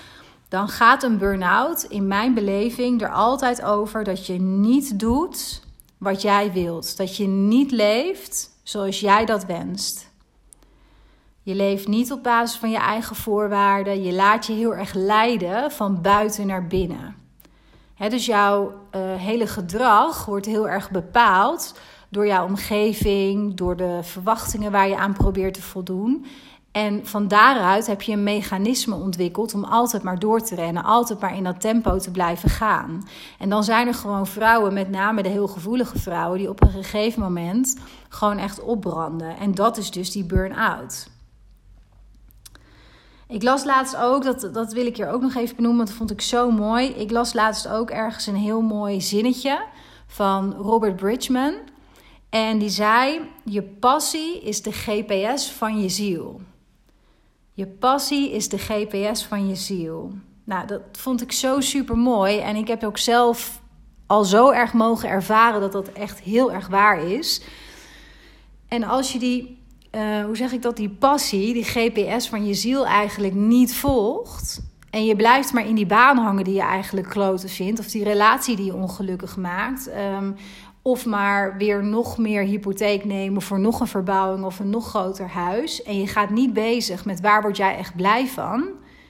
Dan 0.48 0.68
gaat 0.68 1.02
een 1.02 1.18
burn-out 1.18 1.82
in 1.82 2.06
mijn 2.06 2.34
beleving 2.34 3.02
er 3.02 3.12
altijd 3.12 3.62
over 3.62 4.04
dat 4.04 4.26
je 4.26 4.40
niet 4.40 4.98
doet 4.98 5.64
wat 5.98 6.22
jij 6.22 6.52
wilt. 6.52 6.96
Dat 6.96 7.16
je 7.16 7.26
niet 7.26 7.70
leeft 7.70 8.50
zoals 8.62 9.00
jij 9.00 9.24
dat 9.24 9.44
wenst. 9.44 10.10
Je 11.42 11.54
leeft 11.54 11.88
niet 11.88 12.12
op 12.12 12.22
basis 12.22 12.58
van 12.58 12.70
je 12.70 12.78
eigen 12.78 13.16
voorwaarden. 13.16 14.02
Je 14.02 14.12
laat 14.12 14.46
je 14.46 14.52
heel 14.52 14.74
erg 14.74 14.94
leiden 14.94 15.70
van 15.70 16.02
buiten 16.02 16.46
naar 16.46 16.66
binnen. 16.66 17.16
dus 18.08 18.26
jouw 18.26 18.64
uh, 18.66 19.14
hele 19.14 19.46
gedrag 19.46 20.24
wordt 20.24 20.46
heel 20.46 20.68
erg 20.68 20.90
bepaald 20.90 21.74
door 22.08 22.26
jouw 22.26 22.46
omgeving, 22.46 23.54
door 23.54 23.76
de 23.76 23.98
verwachtingen 24.02 24.72
waar 24.72 24.88
je 24.88 24.96
aan 24.96 25.12
probeert 25.12 25.54
te 25.54 25.62
voldoen. 25.62 26.26
En 26.76 27.06
van 27.06 27.28
daaruit 27.28 27.86
heb 27.86 28.02
je 28.02 28.12
een 28.12 28.22
mechanisme 28.22 28.94
ontwikkeld 28.94 29.54
om 29.54 29.64
altijd 29.64 30.02
maar 30.02 30.18
door 30.18 30.40
te 30.40 30.54
rennen, 30.54 30.84
altijd 30.84 31.20
maar 31.20 31.36
in 31.36 31.44
dat 31.44 31.60
tempo 31.60 31.98
te 31.98 32.10
blijven 32.10 32.48
gaan. 32.48 33.08
En 33.38 33.48
dan 33.48 33.64
zijn 33.64 33.86
er 33.86 33.94
gewoon 33.94 34.26
vrouwen, 34.26 34.72
met 34.72 34.90
name 34.90 35.22
de 35.22 35.28
heel 35.28 35.48
gevoelige 35.48 35.98
vrouwen, 35.98 36.38
die 36.38 36.48
op 36.48 36.62
een 36.62 36.70
gegeven 36.70 37.22
moment 37.22 37.76
gewoon 38.08 38.38
echt 38.38 38.62
opbranden. 38.62 39.36
En 39.36 39.54
dat 39.54 39.76
is 39.76 39.90
dus 39.90 40.10
die 40.10 40.24
burn-out. 40.24 41.08
Ik 43.28 43.42
las 43.42 43.64
laatst 43.64 43.96
ook, 43.96 44.24
dat, 44.24 44.48
dat 44.52 44.72
wil 44.72 44.86
ik 44.86 44.96
hier 44.96 45.10
ook 45.10 45.22
nog 45.22 45.34
even 45.34 45.56
benoemen, 45.56 45.78
want 45.78 45.88
dat 45.88 45.98
vond 45.98 46.10
ik 46.10 46.20
zo 46.20 46.50
mooi. 46.50 46.88
Ik 46.88 47.10
las 47.10 47.32
laatst 47.32 47.68
ook 47.68 47.90
ergens 47.90 48.26
een 48.26 48.36
heel 48.36 48.60
mooi 48.60 49.00
zinnetje 49.00 49.64
van 50.06 50.54
Robert 50.54 50.96
Bridgman. 50.96 51.54
En 52.30 52.58
die 52.58 52.70
zei: 52.70 53.20
Je 53.44 53.62
passie 53.62 54.40
is 54.40 54.62
de 54.62 54.72
GPS 54.72 55.50
van 55.50 55.80
je 55.80 55.88
ziel. 55.88 56.40
Je 57.56 57.66
passie 57.66 58.32
is 58.32 58.48
de 58.48 58.58
GPS 58.58 59.24
van 59.24 59.48
je 59.48 59.54
ziel. 59.54 60.12
Nou, 60.44 60.66
dat 60.66 60.82
vond 60.92 61.22
ik 61.22 61.32
zo 61.32 61.60
super 61.60 61.96
mooi. 61.96 62.38
En 62.38 62.56
ik 62.56 62.68
heb 62.68 62.84
ook 62.84 62.98
zelf 62.98 63.62
al 64.06 64.24
zo 64.24 64.50
erg 64.50 64.72
mogen 64.72 65.08
ervaren 65.08 65.60
dat 65.60 65.72
dat 65.72 65.88
echt 65.88 66.20
heel 66.20 66.52
erg 66.52 66.68
waar 66.68 67.02
is. 67.02 67.42
En 68.68 68.84
als 68.84 69.12
je 69.12 69.18
die, 69.18 69.62
uh, 69.92 70.24
hoe 70.24 70.36
zeg 70.36 70.52
ik 70.52 70.62
dat, 70.62 70.76
die 70.76 70.90
passie, 70.90 71.52
die 71.52 71.64
GPS 71.64 72.28
van 72.28 72.46
je 72.46 72.54
ziel 72.54 72.86
eigenlijk 72.86 73.34
niet 73.34 73.74
volgt. 73.74 74.62
En 74.90 75.04
je 75.04 75.16
blijft 75.16 75.52
maar 75.52 75.66
in 75.66 75.74
die 75.74 75.86
baan 75.86 76.16
hangen 76.16 76.44
die 76.44 76.54
je 76.54 76.62
eigenlijk 76.62 77.08
kloten 77.08 77.48
vindt. 77.48 77.80
Of 77.80 77.86
die 77.86 78.04
relatie 78.04 78.56
die 78.56 78.64
je 78.64 78.74
ongelukkig 78.74 79.36
maakt. 79.36 79.88
Um, 79.88 80.36
of 80.86 81.06
maar 81.06 81.56
weer 81.56 81.84
nog 81.84 82.18
meer 82.18 82.42
hypotheek 82.42 83.04
nemen 83.04 83.42
voor 83.42 83.60
nog 83.60 83.80
een 83.80 83.86
verbouwing 83.86 84.44
of 84.44 84.58
een 84.58 84.70
nog 84.70 84.88
groter 84.88 85.28
huis. 85.28 85.82
En 85.82 86.00
je 86.00 86.06
gaat 86.06 86.30
niet 86.30 86.52
bezig 86.52 87.04
met 87.04 87.20
waar 87.20 87.42
word 87.42 87.56
jij 87.56 87.76
echt 87.76 87.96
blij 87.96 88.26
van. 88.26 88.68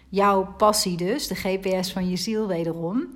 Jouw 0.09 0.55
passie 0.57 0.97
dus, 0.97 1.29
de 1.29 1.35
GPS 1.35 1.93
van 1.93 2.09
je 2.11 2.17
ziel 2.17 2.47
wederom. 2.47 3.09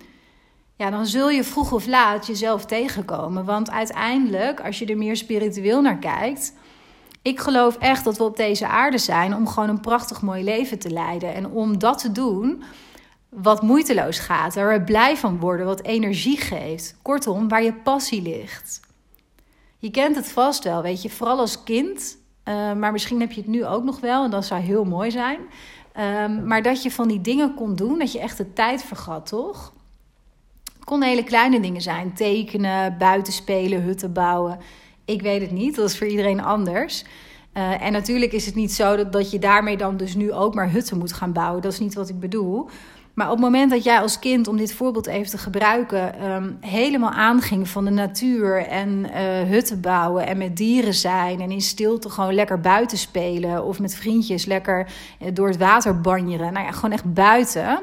ja, 0.77 0.91
dan 0.91 1.07
zul 1.07 1.31
je 1.31 1.45
vroeg 1.45 1.73
of 1.73 1.87
laat 1.87 2.27
jezelf 2.27 2.65
tegenkomen. 2.65 3.45
Want 3.45 3.71
uiteindelijk, 3.71 4.61
als 4.61 4.79
je 4.79 4.87
er 4.87 4.97
meer 4.97 5.17
spiritueel 5.17 5.81
naar 5.81 5.99
kijkt, 5.99 6.53
ik 7.23 7.41
geloof 7.41 7.77
echt 7.77 8.05
dat 8.05 8.17
we 8.17 8.25
op 8.25 8.37
deze 8.37 8.67
aarde 8.67 8.99
zijn 8.99 9.35
om 9.35 9.49
gewoon 9.49 9.69
een 9.69 9.81
prachtig 9.81 10.23
mooi 10.23 10.45
leven 10.45 10.79
te 10.79 10.91
leiden. 10.91 11.35
En 11.35 11.47
om 11.47 11.79
dat 11.79 11.99
te 11.99 12.13
doen 12.13 12.63
wat 13.31 13.63
moeiteloos 13.63 14.19
gaat, 14.19 14.55
waar 14.55 14.79
we 14.79 14.85
blij 14.85 15.17
van 15.17 15.39
worden, 15.39 15.67
wat 15.67 15.83
energie 15.83 16.37
geeft. 16.37 16.97
Kortom, 17.03 17.49
waar 17.49 17.63
je 17.63 17.75
passie 17.75 18.23
ligt. 18.23 18.81
Je 19.79 19.91
kent 19.91 20.17
het 20.17 20.33
vast 20.33 20.65
wel, 20.65 20.83
weet 20.83 21.03
je, 21.03 21.11
vooral 21.11 21.39
als 21.39 21.63
kind. 21.63 22.19
Uh, 22.45 22.73
maar 22.73 22.93
misschien 22.93 23.21
heb 23.21 23.33
je 23.33 23.41
het 23.41 23.51
nu 23.51 23.67
ook 23.67 23.85
nog 23.85 24.01
wel, 24.01 24.25
en 24.25 24.31
dat 24.31 24.45
zou 24.45 24.61
heel 24.61 24.85
mooi 24.85 25.11
zijn. 25.11 25.39
Um, 25.99 26.47
maar 26.47 26.63
dat 26.63 26.83
je 26.83 26.91
van 26.91 27.09
die 27.09 27.21
dingen 27.21 27.55
kon 27.55 27.77
doen, 27.77 27.99
dat 27.99 28.13
je 28.13 28.21
echt 28.21 28.37
de 28.37 28.53
tijd 28.53 28.83
vergat, 28.83 29.27
toch? 29.27 29.73
Het 30.75 30.85
kon 30.85 31.03
hele 31.03 31.25
kleine 31.25 31.61
dingen 31.61 31.81
zijn: 31.81 32.15
tekenen, 32.15 32.99
buiten 32.99 33.33
spelen, 33.33 33.83
hutten 33.83 34.13
bouwen. 34.13 34.59
Ik 35.05 35.23
weet 35.23 35.41
het 35.41 35.51
niet, 35.51 35.77
dat 35.77 35.89
is 35.89 35.99
voor 35.99 36.07
iedereen 36.07 36.43
anders. 36.43 37.05
Uh, 37.55 37.83
en 37.83 37.93
natuurlijk 37.93 38.33
is 38.33 38.47
het 38.47 38.55
niet 38.55 38.73
zo 38.73 38.97
dat, 38.97 39.13
dat 39.13 39.31
je 39.31 39.39
daarmee 39.39 39.77
dan 39.77 39.97
dus 39.97 40.15
nu 40.15 40.33
ook 40.33 40.55
maar 40.55 40.71
hutten 40.71 40.99
moet 40.99 41.13
gaan 41.13 41.33
bouwen. 41.33 41.63
Dat 41.63 41.73
is 41.73 41.79
niet 41.79 41.95
wat 41.95 42.09
ik 42.09 42.21
bedoel. 42.21 42.69
Maar 43.21 43.31
op 43.31 43.37
het 43.37 43.45
moment 43.45 43.71
dat 43.71 43.85
jij 43.85 44.01
als 44.01 44.19
kind, 44.19 44.49
om 44.49 44.57
dit 44.57 44.73
voorbeeld 44.73 45.07
even 45.07 45.31
te 45.31 45.39
gebruiken, 45.39 46.31
um, 46.31 46.57
helemaal 46.61 47.11
aanging 47.11 47.69
van 47.69 47.85
de 47.85 47.91
natuur 47.91 48.67
en 48.67 48.89
uh, 48.89 49.13
hutten 49.49 49.81
bouwen 49.81 50.27
en 50.27 50.39
met 50.39 50.57
dieren 50.57 50.95
zijn 50.95 51.41
en 51.41 51.51
in 51.51 51.61
stilte 51.61 52.11
gewoon 52.11 52.35
lekker 52.35 52.61
buiten 52.61 52.99
spelen 52.99 53.65
of 53.65 53.81
met 53.81 53.95
vriendjes 53.95 54.45
lekker 54.45 54.87
uh, 55.23 55.29
door 55.33 55.49
het 55.49 55.57
water 55.57 56.01
banjeren. 56.01 56.53
Nou 56.53 56.67
ja, 56.67 56.73
gewoon 56.73 56.93
echt 56.93 57.13
buiten. 57.13 57.81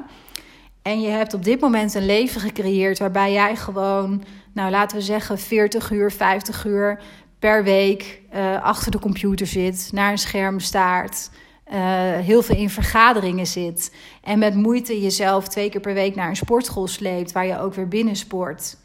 En 0.82 1.02
je 1.02 1.10
hebt 1.10 1.34
op 1.34 1.44
dit 1.44 1.60
moment 1.60 1.94
een 1.94 2.06
leven 2.06 2.42
gecreëerd 2.42 3.00
waarbij 3.00 3.32
jij 3.32 3.56
gewoon, 3.56 4.24
nou 4.54 4.72
laten 4.72 4.98
we 4.98 5.04
zeggen, 5.04 5.40
40 5.40 5.92
uur, 5.92 6.12
50 6.12 6.66
uur 6.66 7.02
per 7.40 7.64
week 7.64 8.22
uh, 8.36 8.64
achter 8.64 8.92
de 8.92 9.00
computer 9.00 9.48
zit, 9.48 9.90
naar 9.94 10.12
een 10.12 10.18
scherm 10.18 10.60
staart. 10.60 11.30
Uh, 11.72 11.78
heel 12.18 12.42
veel 12.42 12.56
in 12.56 12.70
vergaderingen 12.70 13.48
zit. 13.48 13.96
En 14.24 14.40
met 14.40 14.56
moeite 14.56 15.02
jezelf 15.02 15.48
twee 15.48 15.70
keer 15.70 15.82
per 15.82 15.94
week 15.94 16.16
naar 16.16 16.30
een 16.30 16.36
sportschool 16.36 16.88
sleept, 16.88 17.32
waar 17.32 17.46
je 17.46 17.60
ook 17.60 17.74
weer 17.74 17.88
binnen 17.88 18.16
sport. 18.16 18.78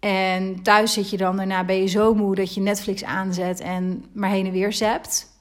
En 0.00 0.62
thuis 0.62 0.92
zit 0.92 1.10
je 1.10 1.16
dan 1.16 1.36
daarna, 1.36 1.64
ben 1.64 1.76
je 1.76 1.86
zo 1.86 2.14
moe 2.14 2.34
dat 2.34 2.54
je 2.54 2.60
Netflix 2.60 3.04
aanzet 3.04 3.60
en 3.60 4.04
maar 4.12 4.30
heen 4.30 4.46
en 4.46 4.52
weer 4.52 4.72
zept 4.72 5.32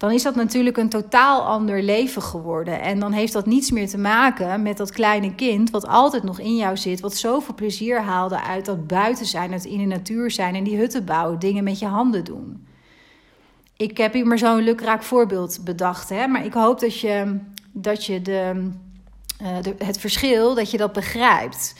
dan 0.00 0.10
is 0.10 0.22
dat 0.22 0.34
natuurlijk 0.34 0.76
een 0.76 0.88
totaal 0.88 1.42
ander 1.42 1.82
leven 1.82 2.22
geworden. 2.22 2.80
En 2.80 3.00
dan 3.00 3.12
heeft 3.12 3.32
dat 3.32 3.46
niets 3.46 3.70
meer 3.70 3.88
te 3.88 3.98
maken 3.98 4.62
met 4.62 4.76
dat 4.76 4.90
kleine 4.90 5.34
kind, 5.34 5.70
wat 5.70 5.86
altijd 5.86 6.22
nog 6.22 6.38
in 6.40 6.56
jou 6.56 6.76
zit, 6.76 7.00
wat 7.00 7.16
zoveel 7.16 7.54
plezier 7.54 8.02
haalde 8.02 8.42
uit 8.42 8.64
dat 8.64 8.86
buiten 8.86 9.26
zijn, 9.26 9.52
uit 9.52 9.64
in 9.64 9.78
de 9.78 9.84
natuur 9.84 10.30
zijn 10.30 10.54
en 10.54 10.64
die 10.64 10.76
hutten 10.76 11.04
bouwen, 11.04 11.38
dingen 11.38 11.64
met 11.64 11.78
je 11.78 11.86
handen 11.86 12.24
doen. 12.24 12.66
Ik 13.80 13.96
heb 13.96 14.12
hier 14.12 14.26
maar 14.26 14.38
zo'n 14.38 14.62
lukraak 14.62 15.02
voorbeeld 15.02 15.60
bedacht, 15.64 16.08
hè? 16.08 16.26
maar 16.26 16.44
ik 16.44 16.52
hoop 16.52 16.80
dat 16.80 17.00
je, 17.00 17.38
dat 17.72 18.04
je 18.04 18.22
de, 18.22 18.70
uh, 19.42 19.62
de, 19.62 19.74
het 19.78 19.98
verschil, 19.98 20.54
dat 20.54 20.70
je 20.70 20.76
dat 20.76 20.92
begrijpt 20.92 21.74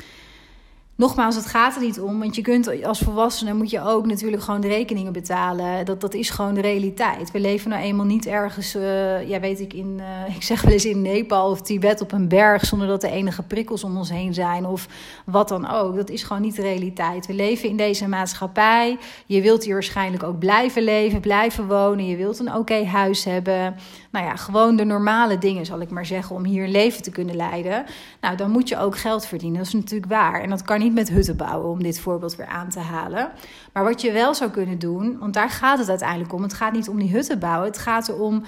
nogmaals, 1.00 1.36
het 1.36 1.46
gaat 1.46 1.74
er 1.74 1.82
niet 1.82 2.00
om. 2.00 2.18
Want 2.18 2.34
je 2.34 2.42
kunt 2.42 2.84
als 2.84 2.98
volwassene 2.98 3.54
moet 3.54 3.70
je 3.70 3.82
ook 3.82 4.06
natuurlijk 4.06 4.42
gewoon 4.42 4.60
de 4.60 4.68
rekeningen 4.68 5.12
betalen. 5.12 5.84
Dat, 5.84 6.00
dat 6.00 6.14
is 6.14 6.30
gewoon 6.30 6.54
de 6.54 6.60
realiteit. 6.60 7.30
We 7.30 7.40
leven 7.40 7.70
nou 7.70 7.82
eenmaal 7.82 8.06
niet 8.06 8.26
ergens, 8.26 8.76
uh, 8.76 9.28
ja, 9.28 9.40
weet 9.40 9.60
ik, 9.60 9.72
in, 9.72 10.00
uh, 10.00 10.34
ik 10.36 10.42
zeg 10.42 10.62
wel 10.62 10.72
eens 10.72 10.84
in 10.84 11.02
Nepal 11.02 11.50
of 11.50 11.60
Tibet 11.60 12.00
op 12.00 12.12
een 12.12 12.28
berg. 12.28 12.64
zonder 12.64 12.88
dat 12.88 13.02
er 13.02 13.10
enige 13.10 13.42
prikkels 13.42 13.84
om 13.84 13.96
ons 13.96 14.10
heen 14.10 14.34
zijn. 14.34 14.66
Of 14.66 14.88
wat 15.24 15.48
dan 15.48 15.70
ook. 15.70 15.96
Dat 15.96 16.10
is 16.10 16.22
gewoon 16.22 16.42
niet 16.42 16.56
de 16.56 16.62
realiteit. 16.62 17.26
We 17.26 17.34
leven 17.34 17.68
in 17.68 17.76
deze 17.76 18.08
maatschappij. 18.08 18.98
Je 19.26 19.40
wilt 19.40 19.64
hier 19.64 19.72
waarschijnlijk 19.72 20.22
ook 20.22 20.38
blijven 20.38 20.82
leven, 20.82 21.20
blijven 21.20 21.66
wonen. 21.66 22.06
Je 22.06 22.16
wilt 22.16 22.38
een 22.38 22.54
oké 22.54 22.84
huis 22.84 23.24
hebben 23.24 23.74
nou 24.10 24.24
ja, 24.24 24.36
gewoon 24.36 24.76
de 24.76 24.84
normale 24.84 25.38
dingen, 25.38 25.66
zal 25.66 25.80
ik 25.80 25.90
maar 25.90 26.06
zeggen, 26.06 26.36
om 26.36 26.44
hier 26.44 26.64
een 26.64 26.70
leven 26.70 27.02
te 27.02 27.10
kunnen 27.10 27.36
leiden. 27.36 27.84
Nou, 28.20 28.36
dan 28.36 28.50
moet 28.50 28.68
je 28.68 28.78
ook 28.78 28.98
geld 28.98 29.26
verdienen. 29.26 29.58
Dat 29.58 29.66
is 29.66 29.72
natuurlijk 29.72 30.10
waar. 30.10 30.42
En 30.42 30.50
dat 30.50 30.62
kan 30.62 30.78
niet 30.78 30.89
met 30.92 31.08
hutten 31.08 31.36
bouwen, 31.36 31.70
om 31.70 31.82
dit 31.82 32.00
voorbeeld 32.00 32.36
weer 32.36 32.46
aan 32.46 32.68
te 32.68 32.78
halen. 32.78 33.30
Maar 33.72 33.84
wat 33.84 34.00
je 34.00 34.12
wel 34.12 34.34
zou 34.34 34.50
kunnen 34.50 34.78
doen, 34.78 35.18
want 35.18 35.34
daar 35.34 35.50
gaat 35.50 35.78
het 35.78 35.88
uiteindelijk 35.88 36.32
om. 36.32 36.42
Het 36.42 36.54
gaat 36.54 36.72
niet 36.72 36.88
om 36.88 36.98
die 36.98 37.10
hutten 37.10 37.38
bouwen. 37.38 37.68
Het 37.68 37.78
gaat 37.78 38.08
erom 38.08 38.44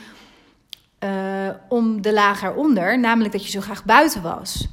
uh, 1.05 1.11
om 1.69 2.03
de 2.03 2.13
laag 2.13 2.43
eronder, 2.43 2.99
namelijk 2.99 3.33
dat 3.33 3.45
je 3.45 3.51
zo 3.51 3.61
graag 3.61 3.85
buiten 3.85 4.23
was. 4.23 4.69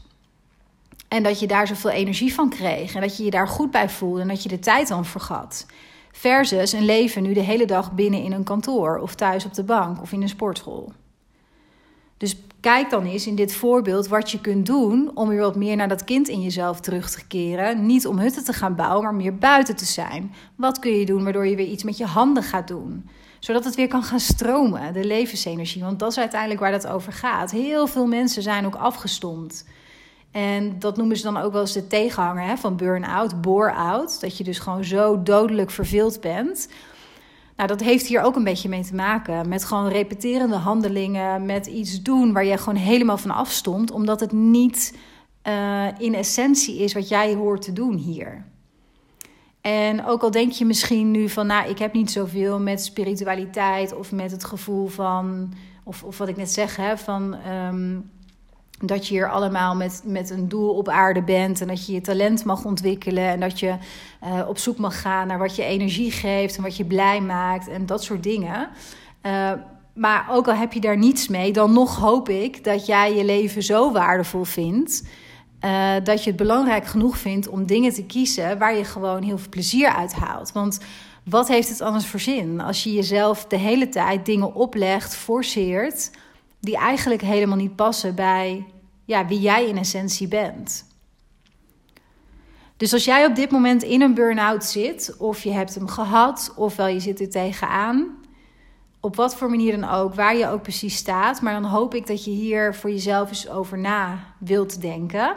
En 1.08 1.24
dat 1.24 1.40
je 1.40 1.48
daar 1.48 1.68
zoveel 1.68 1.90
energie 1.90 2.34
van 2.34 2.50
kreeg. 2.50 2.96
En 2.96 3.02
dat 3.02 3.18
je 3.18 3.24
je 3.24 3.32
daar 3.32 3.48
goed 3.48 3.72
bij 3.72 3.90
voelde 3.90 4.22
en 4.22 4.28
dat 4.28 4.44
je 4.44 4.50
de 4.50 4.60
tijd 4.60 4.88
dan 4.88 5.06
vergat. 5.06 5.66
Versus 6.12 6.72
een 6.72 6.86
leven 6.86 7.24
nu 7.24 7.34
de 7.34 7.40
hele 7.40 7.66
dag 7.66 7.92
binnen 7.92 8.24
in 8.24 8.32
een 8.32 8.44
kantoor 8.44 8.98
of 8.98 9.16
thuis 9.16 9.46
op 9.46 9.54
de 9.54 9.64
bank 9.64 10.02
of 10.02 10.12
in 10.12 10.22
een 10.22 10.30
sportschool. 10.30 10.92
Dus 12.20 12.36
kijk 12.60 12.90
dan 12.90 13.06
eens 13.06 13.28
in 13.28 13.36
dit 13.36 13.54
voorbeeld 13.54 14.08
wat 14.08 14.32
je 14.32 14.42
kunt 14.42 14.66
doen 14.66 15.12
om 15.14 15.30
weer 15.30 15.40
wat 15.40 15.56
meer 15.56 15.76
naar 15.76 15.88
dat 15.88 16.04
kind 16.04 16.28
in 16.28 16.42
jezelf 16.42 16.80
terug 16.80 17.10
te 17.10 17.28
keren. 17.28 17.86
Niet 17.86 18.08
om 18.08 18.20
hutten 18.20 18.44
te 18.44 18.54
gaan 18.54 18.76
bouwen, 18.76 19.04
maar 19.04 19.16
meer 19.16 19.38
buiten 19.38 19.76
te 19.76 19.86
zijn. 19.86 20.34
Wat 20.56 20.80
kun 20.80 20.92
je 20.92 21.06
doen 21.06 21.24
waardoor 21.24 21.48
je 21.48 21.56
weer 21.56 21.68
iets 21.68 21.84
met 21.84 21.98
je 21.98 22.06
handen 22.06 22.44
gaat 22.44 22.68
doen? 22.68 23.10
Zodat 23.40 23.64
het 23.64 23.76
weer 23.76 23.88
kan 23.88 24.04
gaan 24.04 24.20
stromen, 24.20 24.94
de 24.94 25.06
levensenergie. 25.06 25.84
Want 25.84 26.00
dat 26.00 26.12
is 26.12 26.18
uiteindelijk 26.18 26.60
waar 26.60 26.72
dat 26.72 26.88
over 26.88 27.14
gaat. 27.14 27.52
Heel 27.52 27.88
veel 27.88 28.08
mensen 28.08 28.42
zijn 28.42 28.66
ook 28.66 28.76
afgestomd. 28.76 29.66
En 30.32 30.80
dat 30.80 30.98
noemen 30.98 31.18
ze 31.18 31.24
dan 31.24 31.38
ook 31.38 31.52
wel 31.52 31.62
eens 31.62 31.74
de 31.74 31.88
tegenhanger 31.88 32.44
hè, 32.44 32.58
van 32.58 32.76
burn-out, 32.76 33.42
bore-out. 33.42 34.22
Dat 34.22 34.38
je 34.38 34.44
dus 34.44 34.60
gewoon 34.60 34.84
zo 34.84 35.24
dodelijk 35.24 35.72
verveeld 35.72 36.22
bent. 36.22 36.70
Nou, 37.60 37.72
dat 37.72 37.80
heeft 37.82 38.08
hier 38.08 38.22
ook 38.22 38.36
een 38.36 38.44
beetje 38.44 38.70
mee 38.70 38.84
te 38.84 38.96
maken. 38.96 39.50
Met 39.50 39.64
gewoon 39.64 39.88
repeterende 39.88 40.56
handelingen, 40.56 41.46
met 41.46 41.66
iets 41.68 42.02
doen 42.02 42.34
waar 42.34 42.46
je 42.46 42.58
gewoon 42.58 42.80
helemaal 42.80 43.18
van 43.18 43.32
afstond. 43.32 43.92
Omdat 43.92 44.20
het 44.20 44.32
niet 44.32 44.98
uh, 45.48 45.86
in 45.98 46.16
essentie 46.16 46.80
is 46.80 46.94
wat 46.94 47.08
jij 47.08 47.34
hoort 47.34 47.62
te 47.62 47.74
doen 47.74 47.96
hier. 47.96 48.46
En 49.62 50.06
ook 50.06 50.22
al 50.22 50.32
denk 50.32 50.52
je 50.52 50.66
misschien 50.66 51.12
nu 51.12 51.30
van, 51.30 51.48
nou, 51.48 51.70
ik 51.70 51.80
heb 51.80 51.94
niet 51.94 52.12
zoveel 52.12 52.60
met 52.60 52.84
spiritualiteit 52.84 53.96
of 53.96 54.12
met 54.12 54.32
het 54.32 54.44
gevoel 54.44 54.88
van, 54.88 55.54
of, 55.84 56.04
of 56.04 56.18
wat 56.18 56.28
ik 56.28 56.38
net 56.38 56.52
zeg, 56.52 56.76
hè, 56.76 56.98
van. 56.98 57.36
Um, 57.48 58.12
dat 58.82 59.08
je 59.08 59.14
hier 59.14 59.30
allemaal 59.30 59.76
met, 59.76 60.02
met 60.06 60.30
een 60.30 60.48
doel 60.48 60.74
op 60.74 60.90
aarde 60.90 61.22
bent 61.22 61.62
en 61.62 61.68
dat 61.68 61.86
je 61.86 61.94
je 61.94 62.02
talent 62.02 62.46
mag 62.46 62.66
ontwikkelen 62.66 63.28
en 63.28 63.40
dat 63.40 63.60
je 63.60 63.76
uh, 64.24 64.48
op 64.48 64.58
zoek 64.58 64.78
mag 64.78 65.02
gaan 65.02 65.28
naar 65.28 65.38
wat 65.38 65.56
je 65.56 65.64
energie 65.64 66.12
geeft 66.12 66.58
en 66.58 66.64
wat 66.64 66.78
je 66.78 66.86
blij 66.86 67.22
maakt 67.22 67.68
en 67.68 67.86
dat 67.86 68.04
soort 68.04 68.24
dingen. 68.24 68.70
Uh, 69.26 69.52
maar 69.94 70.28
ook 70.30 70.48
al 70.48 70.54
heb 70.54 70.74
je 70.74 70.80
daar 70.80 70.98
niets 70.98 71.28
mee, 71.28 71.54
dan 71.54 71.74
nog 71.74 71.96
hoop 71.98 72.30
ik 72.30 72.64
dat 72.64 72.86
jij 72.86 73.16
je 73.16 73.26
leven 73.26 73.64
zo 73.64 73.92
waardevol 73.92 74.44
vindt. 74.44 75.08
Uh, 75.66 75.94
dat 76.04 76.24
je 76.24 76.30
het 76.30 76.40
belangrijk 76.40 76.86
genoeg 76.86 77.18
vindt 77.18 77.48
om 77.48 77.66
dingen 77.66 77.94
te 77.94 78.06
kiezen 78.06 78.58
waar 78.58 78.76
je 78.76 78.84
gewoon 78.84 79.24
heel 79.24 79.38
veel 79.38 79.50
plezier 79.50 79.90
uit 79.90 80.14
haalt. 80.14 80.52
Want 80.52 80.80
wat 81.24 81.48
heeft 81.48 81.70
het 81.70 81.82
anders 81.82 82.06
voor 82.06 82.20
zin 82.20 82.62
als 82.62 82.84
je 82.84 82.94
jezelf 82.94 83.46
de 83.46 83.58
hele 83.58 83.90
tijd 83.90 84.26
dingen 84.26 84.54
oplegt, 84.54 85.16
forceert 85.16 86.12
die 86.60 86.78
eigenlijk 86.78 87.22
helemaal 87.22 87.58
niet 87.58 87.76
passen 87.76 88.16
bij 88.16 88.66
ja, 89.06 89.28
wie 89.28 89.40
jij 89.40 89.68
in 89.68 89.78
essentie 89.78 90.28
bent. 90.28 90.86
Dus 92.78 92.94
als 92.94 93.06
jij 93.06 93.26
op 93.26 93.36
dit 93.36 93.52
moment 93.52 93.84
in 93.84 94.02
een 94.02 94.14
burn-out 94.14 94.64
zit, 94.66 95.16
of 95.18 95.44
je 95.44 95.52
hebt 95.52 95.76
hem 95.76 95.88
gehad, 95.88 96.54
ofwel 96.56 96.88
je 96.88 97.00
zit 97.00 97.20
er 97.20 97.30
tegenaan, 97.30 98.18
op 99.00 99.16
wat 99.16 99.36
voor 99.36 99.50
manier 99.50 99.80
dan 99.80 99.90
ook, 99.90 100.16
waar 100.16 100.36
je 100.36 100.48
ook 100.48 100.62
precies 100.62 100.96
staat, 100.96 101.42
maar 101.42 101.54
dan 101.54 101.70
hoop 101.70 101.94
ik 101.94 102.08
dat 102.08 102.26
je 102.26 102.32
hier 102.32 102.76
voor 102.76 102.90
jezelf 102.90 103.30
eens 103.30 103.50
over 103.50 103.78
na 103.78 104.20
wilt 104.38 104.82
denken. 104.82 105.36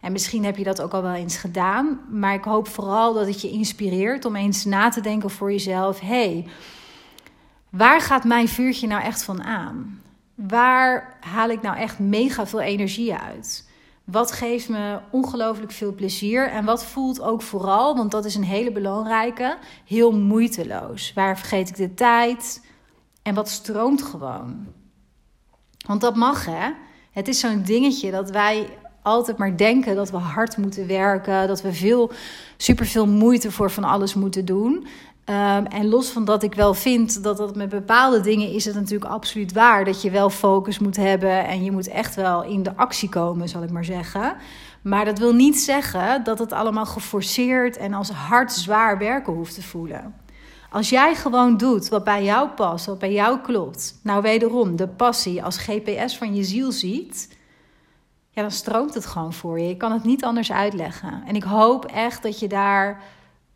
En 0.00 0.12
misschien 0.12 0.44
heb 0.44 0.56
je 0.56 0.64
dat 0.64 0.82
ook 0.82 0.92
al 0.92 1.02
wel 1.02 1.14
eens 1.14 1.36
gedaan, 1.36 2.00
maar 2.10 2.34
ik 2.34 2.44
hoop 2.44 2.68
vooral 2.68 3.14
dat 3.14 3.26
het 3.26 3.40
je 3.40 3.50
inspireert 3.50 4.24
om 4.24 4.36
eens 4.36 4.64
na 4.64 4.88
te 4.88 5.00
denken 5.00 5.30
voor 5.30 5.50
jezelf: 5.50 6.00
hé, 6.00 6.06
hey, 6.06 6.46
waar 7.70 8.00
gaat 8.00 8.24
mijn 8.24 8.48
vuurtje 8.48 8.86
nou 8.86 9.02
echt 9.02 9.24
van 9.24 9.42
aan? 9.42 10.02
Waar 10.34 11.16
haal 11.20 11.48
ik 11.48 11.62
nou 11.62 11.76
echt 11.76 11.98
mega 11.98 12.46
veel 12.46 12.60
energie 12.60 13.14
uit? 13.14 13.70
Wat 14.04 14.32
geeft 14.32 14.68
me 14.68 14.98
ongelooflijk 15.10 15.72
veel 15.72 15.94
plezier? 15.94 16.48
En 16.48 16.64
wat 16.64 16.84
voelt 16.84 17.20
ook 17.20 17.42
vooral, 17.42 17.96
want 17.96 18.10
dat 18.10 18.24
is 18.24 18.34
een 18.34 18.44
hele 18.44 18.72
belangrijke, 18.72 19.56
heel 19.84 20.12
moeiteloos? 20.12 21.12
Waar 21.12 21.38
vergeet 21.38 21.68
ik 21.68 21.76
de 21.76 21.94
tijd? 21.94 22.66
En 23.22 23.34
wat 23.34 23.48
stroomt 23.48 24.02
gewoon? 24.02 24.66
Want 25.86 26.00
dat 26.00 26.16
mag 26.16 26.46
hè. 26.46 26.70
Het 27.10 27.28
is 27.28 27.40
zo'n 27.40 27.62
dingetje 27.62 28.10
dat 28.10 28.30
wij 28.30 28.68
altijd 29.02 29.36
maar 29.36 29.56
denken 29.56 29.96
dat 29.96 30.10
we 30.10 30.16
hard 30.16 30.56
moeten 30.56 30.86
werken, 30.86 31.48
dat 31.48 31.62
we 31.62 31.72
veel, 31.72 32.10
superveel 32.56 33.06
moeite 33.06 33.50
voor 33.50 33.70
van 33.70 33.84
alles 33.84 34.14
moeten 34.14 34.44
doen. 34.44 34.86
Um, 35.26 35.66
en 35.66 35.88
los 35.88 36.08
van 36.08 36.24
dat 36.24 36.42
ik 36.42 36.54
wel 36.54 36.74
vind 36.74 37.22
dat 37.22 37.36
dat 37.36 37.56
met 37.56 37.68
bepaalde 37.68 38.20
dingen 38.20 38.52
is 38.52 38.64
het 38.64 38.74
natuurlijk 38.74 39.10
absoluut 39.10 39.52
waar. 39.52 39.84
Dat 39.84 40.02
je 40.02 40.10
wel 40.10 40.30
focus 40.30 40.78
moet 40.78 40.96
hebben 40.96 41.46
en 41.46 41.64
je 41.64 41.72
moet 41.72 41.88
echt 41.88 42.14
wel 42.14 42.42
in 42.44 42.62
de 42.62 42.76
actie 42.76 43.08
komen, 43.08 43.48
zal 43.48 43.62
ik 43.62 43.70
maar 43.70 43.84
zeggen. 43.84 44.36
Maar 44.82 45.04
dat 45.04 45.18
wil 45.18 45.34
niet 45.34 45.60
zeggen 45.60 46.24
dat 46.24 46.38
het 46.38 46.52
allemaal 46.52 46.86
geforceerd 46.86 47.76
en 47.76 47.94
als 47.94 48.10
hard 48.10 48.52
zwaar 48.52 48.98
werken 48.98 49.32
hoeft 49.32 49.54
te 49.54 49.62
voelen. 49.62 50.14
Als 50.70 50.88
jij 50.88 51.14
gewoon 51.14 51.56
doet 51.56 51.88
wat 51.88 52.04
bij 52.04 52.24
jou 52.24 52.48
past, 52.48 52.86
wat 52.86 52.98
bij 52.98 53.12
jou 53.12 53.38
klopt, 53.38 53.98
nou 54.02 54.22
wederom 54.22 54.76
de 54.76 54.88
passie 54.88 55.42
als 55.42 55.58
GPS 55.58 56.16
van 56.16 56.34
je 56.34 56.44
ziel 56.44 56.72
ziet, 56.72 57.36
ja, 58.30 58.42
dan 58.42 58.50
stroomt 58.50 58.94
het 58.94 59.06
gewoon 59.06 59.32
voor 59.32 59.60
je. 59.60 59.68
Ik 59.68 59.78
kan 59.78 59.92
het 59.92 60.04
niet 60.04 60.24
anders 60.24 60.52
uitleggen. 60.52 61.22
En 61.26 61.34
ik 61.34 61.42
hoop 61.42 61.84
echt 61.84 62.22
dat 62.22 62.38
je 62.38 62.48
daar 62.48 63.02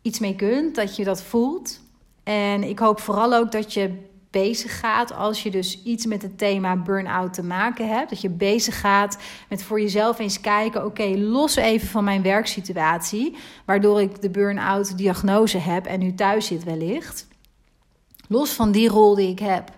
iets 0.07 0.19
mee 0.19 0.35
kunt, 0.35 0.75
dat 0.75 0.95
je 0.95 1.03
dat 1.03 1.21
voelt. 1.21 1.79
En 2.23 2.63
ik 2.63 2.79
hoop 2.79 2.99
vooral 2.99 3.33
ook 3.33 3.51
dat 3.51 3.73
je 3.73 4.07
bezig 4.29 4.79
gaat 4.79 5.13
als 5.13 5.43
je 5.43 5.51
dus 5.51 5.83
iets 5.83 6.05
met 6.05 6.21
het 6.21 6.37
thema 6.37 6.75
burn-out 6.75 7.33
te 7.33 7.43
maken 7.43 7.89
hebt. 7.89 8.09
Dat 8.09 8.21
je 8.21 8.29
bezig 8.29 8.79
gaat 8.79 9.17
met 9.49 9.63
voor 9.63 9.81
jezelf 9.81 10.19
eens 10.19 10.41
kijken: 10.41 10.85
oké, 10.85 11.17
los 11.17 11.55
even 11.55 11.87
van 11.87 12.03
mijn 12.03 12.21
werksituatie, 12.21 13.35
waardoor 13.65 14.01
ik 14.01 14.21
de 14.21 14.29
burn-out 14.29 14.97
diagnose 14.97 15.57
heb 15.57 15.85
en 15.85 15.99
nu 15.99 16.13
thuis 16.13 16.45
zit 16.45 16.63
wellicht. 16.63 17.27
Los 18.27 18.51
van 18.51 18.71
die 18.71 18.89
rol 18.89 19.15
die 19.15 19.29
ik 19.29 19.39
heb. 19.39 19.71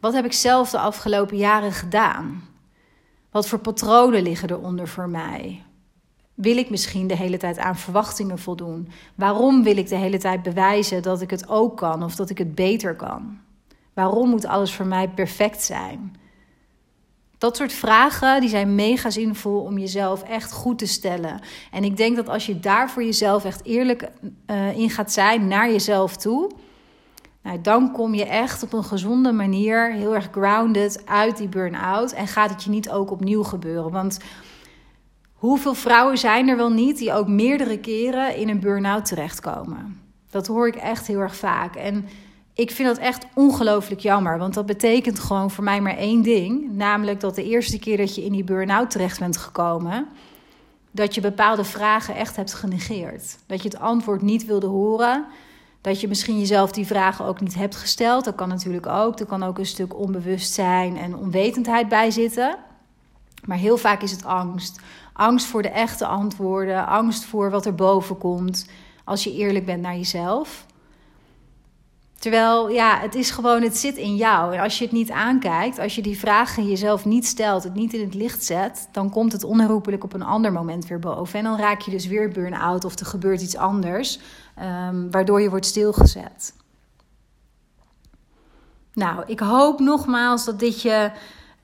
Wat 0.00 0.12
heb 0.12 0.24
ik 0.24 0.32
zelf 0.32 0.70
de 0.70 0.78
afgelopen 0.78 1.36
jaren 1.36 1.72
gedaan? 1.72 2.48
Wat 3.30 3.48
voor 3.48 3.58
patronen 3.58 4.22
liggen 4.22 4.50
eronder 4.50 4.88
voor 4.88 5.08
mij? 5.08 5.62
Wil 6.36 6.56
ik 6.56 6.70
misschien 6.70 7.06
de 7.06 7.16
hele 7.16 7.36
tijd 7.36 7.58
aan 7.58 7.76
verwachtingen 7.76 8.38
voldoen? 8.38 8.88
Waarom 9.14 9.62
wil 9.62 9.76
ik 9.76 9.88
de 9.88 9.96
hele 9.96 10.18
tijd 10.18 10.42
bewijzen 10.42 11.02
dat 11.02 11.20
ik 11.20 11.30
het 11.30 11.48
ook 11.48 11.76
kan 11.76 12.02
of 12.02 12.14
dat 12.14 12.30
ik 12.30 12.38
het 12.38 12.54
beter 12.54 12.96
kan? 12.96 13.38
Waarom 13.94 14.28
moet 14.28 14.46
alles 14.46 14.74
voor 14.74 14.86
mij 14.86 15.08
perfect 15.08 15.62
zijn? 15.62 16.16
Dat 17.38 17.56
soort 17.56 17.72
vragen 17.72 18.40
die 18.40 18.48
zijn 18.48 18.74
mega 18.74 19.10
zinvol 19.10 19.60
om 19.60 19.78
jezelf 19.78 20.22
echt 20.22 20.52
goed 20.52 20.78
te 20.78 20.86
stellen. 20.86 21.40
En 21.70 21.84
ik 21.84 21.96
denk 21.96 22.16
dat 22.16 22.28
als 22.28 22.46
je 22.46 22.60
daar 22.60 22.90
voor 22.90 23.04
jezelf 23.04 23.44
echt 23.44 23.64
eerlijk 23.64 24.10
uh, 24.46 24.78
in 24.78 24.90
gaat 24.90 25.12
zijn 25.12 25.48
naar 25.48 25.70
jezelf 25.70 26.16
toe, 26.16 26.50
nou, 27.42 27.60
dan 27.60 27.92
kom 27.92 28.14
je 28.14 28.24
echt 28.24 28.62
op 28.62 28.72
een 28.72 28.84
gezonde 28.84 29.32
manier, 29.32 29.92
heel 29.92 30.14
erg 30.14 30.28
grounded, 30.30 31.02
uit 31.06 31.36
die 31.36 31.48
burn-out. 31.48 32.12
En 32.12 32.26
gaat 32.26 32.50
het 32.50 32.64
je 32.64 32.70
niet 32.70 32.90
ook 32.90 33.10
opnieuw 33.10 33.42
gebeuren. 33.42 33.90
Want 33.90 34.18
hoeveel 35.46 35.74
vrouwen 35.74 36.18
zijn 36.18 36.48
er 36.48 36.56
wel 36.56 36.70
niet 36.70 36.98
die 36.98 37.12
ook 37.12 37.28
meerdere 37.28 37.78
keren 37.78 38.36
in 38.36 38.48
een 38.48 38.60
burn-out 38.60 39.04
terechtkomen? 39.04 40.00
Dat 40.30 40.46
hoor 40.46 40.66
ik 40.66 40.74
echt 40.74 41.06
heel 41.06 41.20
erg 41.20 41.36
vaak. 41.36 41.76
En 41.76 42.08
ik 42.54 42.70
vind 42.70 42.88
dat 42.88 42.98
echt 42.98 43.26
ongelooflijk 43.34 44.00
jammer. 44.00 44.38
Want 44.38 44.54
dat 44.54 44.66
betekent 44.66 45.18
gewoon 45.18 45.50
voor 45.50 45.64
mij 45.64 45.80
maar 45.80 45.96
één 45.96 46.22
ding. 46.22 46.72
Namelijk 46.72 47.20
dat 47.20 47.34
de 47.34 47.44
eerste 47.44 47.78
keer 47.78 47.96
dat 47.96 48.14
je 48.14 48.24
in 48.24 48.32
die 48.32 48.44
burn-out 48.44 48.90
terecht 48.90 49.18
bent 49.18 49.36
gekomen. 49.36 50.06
Dat 50.90 51.14
je 51.14 51.20
bepaalde 51.20 51.64
vragen 51.64 52.14
echt 52.14 52.36
hebt 52.36 52.54
genegeerd. 52.54 53.38
Dat 53.46 53.62
je 53.62 53.68
het 53.68 53.78
antwoord 53.78 54.22
niet 54.22 54.44
wilde 54.44 54.66
horen. 54.66 55.24
Dat 55.80 56.00
je 56.00 56.08
misschien 56.08 56.38
jezelf 56.38 56.72
die 56.72 56.86
vragen 56.86 57.24
ook 57.24 57.40
niet 57.40 57.54
hebt 57.54 57.76
gesteld. 57.76 58.24
Dat 58.24 58.34
kan 58.34 58.48
natuurlijk 58.48 58.86
ook. 58.86 59.18
Er 59.20 59.26
kan 59.26 59.42
ook 59.42 59.58
een 59.58 59.66
stuk 59.66 59.98
onbewustzijn 59.98 60.96
en 60.96 61.16
onwetendheid 61.16 61.88
bij 61.88 62.10
zitten. 62.10 62.65
Maar 63.46 63.56
heel 63.56 63.76
vaak 63.76 64.02
is 64.02 64.10
het 64.10 64.24
angst. 64.24 64.80
Angst 65.12 65.46
voor 65.46 65.62
de 65.62 65.68
echte 65.68 66.06
antwoorden. 66.06 66.86
Angst 66.86 67.24
voor 67.24 67.50
wat 67.50 67.66
er 67.66 67.74
boven 67.74 68.18
komt. 68.18 68.68
Als 69.04 69.24
je 69.24 69.34
eerlijk 69.34 69.66
bent 69.66 69.82
naar 69.82 69.96
jezelf. 69.96 70.66
Terwijl, 72.18 72.70
ja, 72.70 72.98
het 73.00 73.14
is 73.14 73.30
gewoon, 73.30 73.62
het 73.62 73.76
zit 73.76 73.96
in 73.96 74.16
jou. 74.16 74.54
En 74.54 74.60
als 74.60 74.78
je 74.78 74.84
het 74.84 74.92
niet 74.92 75.10
aankijkt, 75.10 75.78
als 75.78 75.94
je 75.94 76.02
die 76.02 76.18
vragen 76.18 76.68
jezelf 76.68 77.04
niet 77.04 77.26
stelt, 77.26 77.62
het 77.62 77.74
niet 77.74 77.92
in 77.92 78.04
het 78.04 78.14
licht 78.14 78.44
zet, 78.44 78.88
dan 78.92 79.10
komt 79.10 79.32
het 79.32 79.44
onherroepelijk 79.44 80.04
op 80.04 80.12
een 80.12 80.22
ander 80.22 80.52
moment 80.52 80.86
weer 80.86 80.98
boven. 80.98 81.38
En 81.38 81.44
dan 81.44 81.58
raak 81.58 81.80
je 81.80 81.90
dus 81.90 82.06
weer 82.06 82.28
burn-out 82.28 82.84
of 82.84 82.98
er 82.98 83.06
gebeurt 83.06 83.42
iets 83.42 83.56
anders, 83.56 84.18
um, 84.88 85.10
waardoor 85.10 85.40
je 85.40 85.50
wordt 85.50 85.66
stilgezet. 85.66 86.54
Nou, 88.92 89.22
ik 89.26 89.40
hoop 89.40 89.80
nogmaals 89.80 90.44
dat 90.44 90.58
dit 90.58 90.82
je 90.82 91.10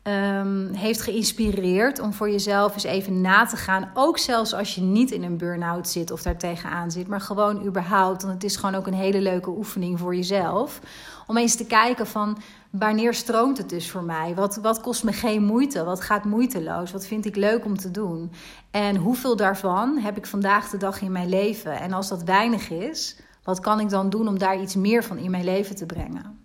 um, 0.02 0.72
heeft 0.72 1.00
geïnspireerd 1.00 2.00
om 2.00 2.12
voor 2.12 2.30
jezelf 2.30 2.74
eens 2.74 2.84
even 2.84 3.20
na 3.20 3.44
te 3.44 3.56
gaan. 3.56 3.90
Ook 3.94 4.18
zelfs 4.18 4.54
als 4.54 4.74
je 4.74 4.80
niet 4.80 5.10
in 5.10 5.22
een 5.22 5.36
burn-out 5.36 5.88
zit 5.88 6.10
of 6.10 6.22
daar 6.22 6.36
tegenaan 6.36 6.90
zit, 6.90 7.08
maar 7.08 7.20
gewoon 7.20 7.66
überhaupt. 7.66 8.22
Want 8.22 8.34
het 8.34 8.44
is 8.44 8.56
gewoon 8.56 8.74
ook 8.74 8.86
een 8.86 8.94
hele 8.94 9.20
leuke 9.20 9.50
oefening 9.50 9.98
voor 9.98 10.14
jezelf. 10.14 10.80
Om 11.26 11.36
eens 11.36 11.54
te 11.54 11.66
kijken 11.66 12.06
van 12.06 12.38
wanneer 12.70 13.14
stroomt 13.14 13.58
het 13.58 13.68
dus 13.68 13.90
voor 13.90 14.04
mij? 14.04 14.34
Wat, 14.34 14.56
wat 14.56 14.80
kost 14.80 15.04
me 15.04 15.12
geen 15.12 15.44
moeite? 15.44 15.84
Wat 15.84 16.00
gaat 16.00 16.24
moeiteloos? 16.24 16.92
Wat 16.92 17.06
vind 17.06 17.26
ik 17.26 17.36
leuk 17.36 17.64
om 17.64 17.76
te 17.76 17.90
doen? 17.90 18.32
En 18.70 18.96
hoeveel 18.96 19.36
daarvan 19.36 19.98
heb 19.98 20.16
ik 20.16 20.26
vandaag 20.26 20.70
de 20.70 20.76
dag 20.76 21.00
in 21.00 21.12
mijn 21.12 21.28
leven? 21.28 21.80
En 21.80 21.92
als 21.92 22.08
dat 22.08 22.22
weinig 22.22 22.70
is, 22.70 23.16
wat 23.42 23.60
kan 23.60 23.80
ik 23.80 23.88
dan 23.88 24.10
doen 24.10 24.28
om 24.28 24.38
daar 24.38 24.60
iets 24.60 24.74
meer 24.74 25.04
van 25.04 25.18
in 25.18 25.30
mijn 25.30 25.44
leven 25.44 25.76
te 25.76 25.86
brengen? 25.86 26.41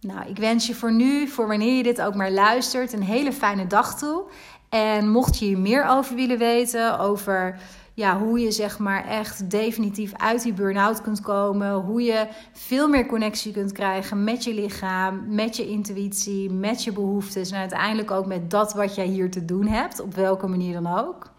Nou, 0.00 0.28
ik 0.28 0.36
wens 0.36 0.66
je 0.66 0.74
voor 0.74 0.92
nu, 0.92 1.28
voor 1.28 1.46
wanneer 1.46 1.76
je 1.76 1.82
dit 1.82 2.02
ook 2.02 2.14
maar 2.14 2.30
luistert, 2.30 2.92
een 2.92 3.02
hele 3.02 3.32
fijne 3.32 3.66
dag 3.66 3.98
toe. 3.98 4.22
En 4.68 5.10
mocht 5.10 5.38
je 5.38 5.44
hier 5.44 5.58
meer 5.58 5.86
over 5.88 6.14
willen 6.14 6.38
weten, 6.38 6.98
over 6.98 7.60
ja, 7.94 8.18
hoe 8.18 8.40
je 8.40 8.50
zeg 8.50 8.78
maar 8.78 9.06
echt 9.06 9.50
definitief 9.50 10.12
uit 10.16 10.42
die 10.42 10.52
burn-out 10.52 11.02
kunt 11.02 11.20
komen, 11.20 11.72
hoe 11.72 12.02
je 12.02 12.26
veel 12.52 12.88
meer 12.88 13.06
connectie 13.06 13.52
kunt 13.52 13.72
krijgen 13.72 14.24
met 14.24 14.44
je 14.44 14.54
lichaam, 14.54 15.24
met 15.28 15.56
je 15.56 15.68
intuïtie, 15.68 16.50
met 16.50 16.84
je 16.84 16.92
behoeftes 16.92 17.50
en 17.50 17.58
uiteindelijk 17.58 18.10
ook 18.10 18.26
met 18.26 18.50
dat 18.50 18.72
wat 18.72 18.94
jij 18.94 19.06
hier 19.06 19.30
te 19.30 19.44
doen 19.44 19.66
hebt, 19.66 20.00
op 20.00 20.14
welke 20.14 20.46
manier 20.46 20.72
dan 20.72 20.98
ook. 20.98 21.30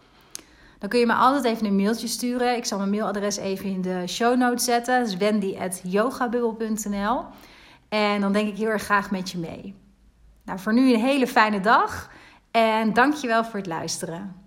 Dan 0.80 0.90
kun 0.90 1.00
je 1.00 1.06
me 1.06 1.14
altijd 1.14 1.44
even 1.44 1.66
een 1.66 1.76
mailtje 1.76 2.08
sturen. 2.08 2.56
Ik 2.56 2.66
zal 2.66 2.78
mijn 2.78 2.90
mailadres 2.90 3.38
even 3.38 3.66
in 3.66 3.82
de 3.82 4.04
show 4.08 4.38
notes 4.38 4.64
zetten. 4.64 5.00
Dat 5.00 5.08
is 5.08 5.18
wendy.yogabubbel.nl 5.18 7.24
en 7.94 8.22
dan 8.22 8.34
denk 8.34 8.48
ik 8.48 8.58
heel 8.58 8.70
erg 8.70 8.84
graag 8.84 9.12
met 9.12 9.32
je 9.32 9.38
mee. 9.38 9.76
Nou, 10.46 10.60
voor 10.60 10.74
nu 10.74 10.94
een 10.94 11.00
hele 11.00 11.28
fijne 11.28 11.60
dag 11.60 12.12
en 12.52 12.94
dankjewel 12.94 13.44
voor 13.44 13.60
het 13.60 13.68
luisteren. 13.68 14.41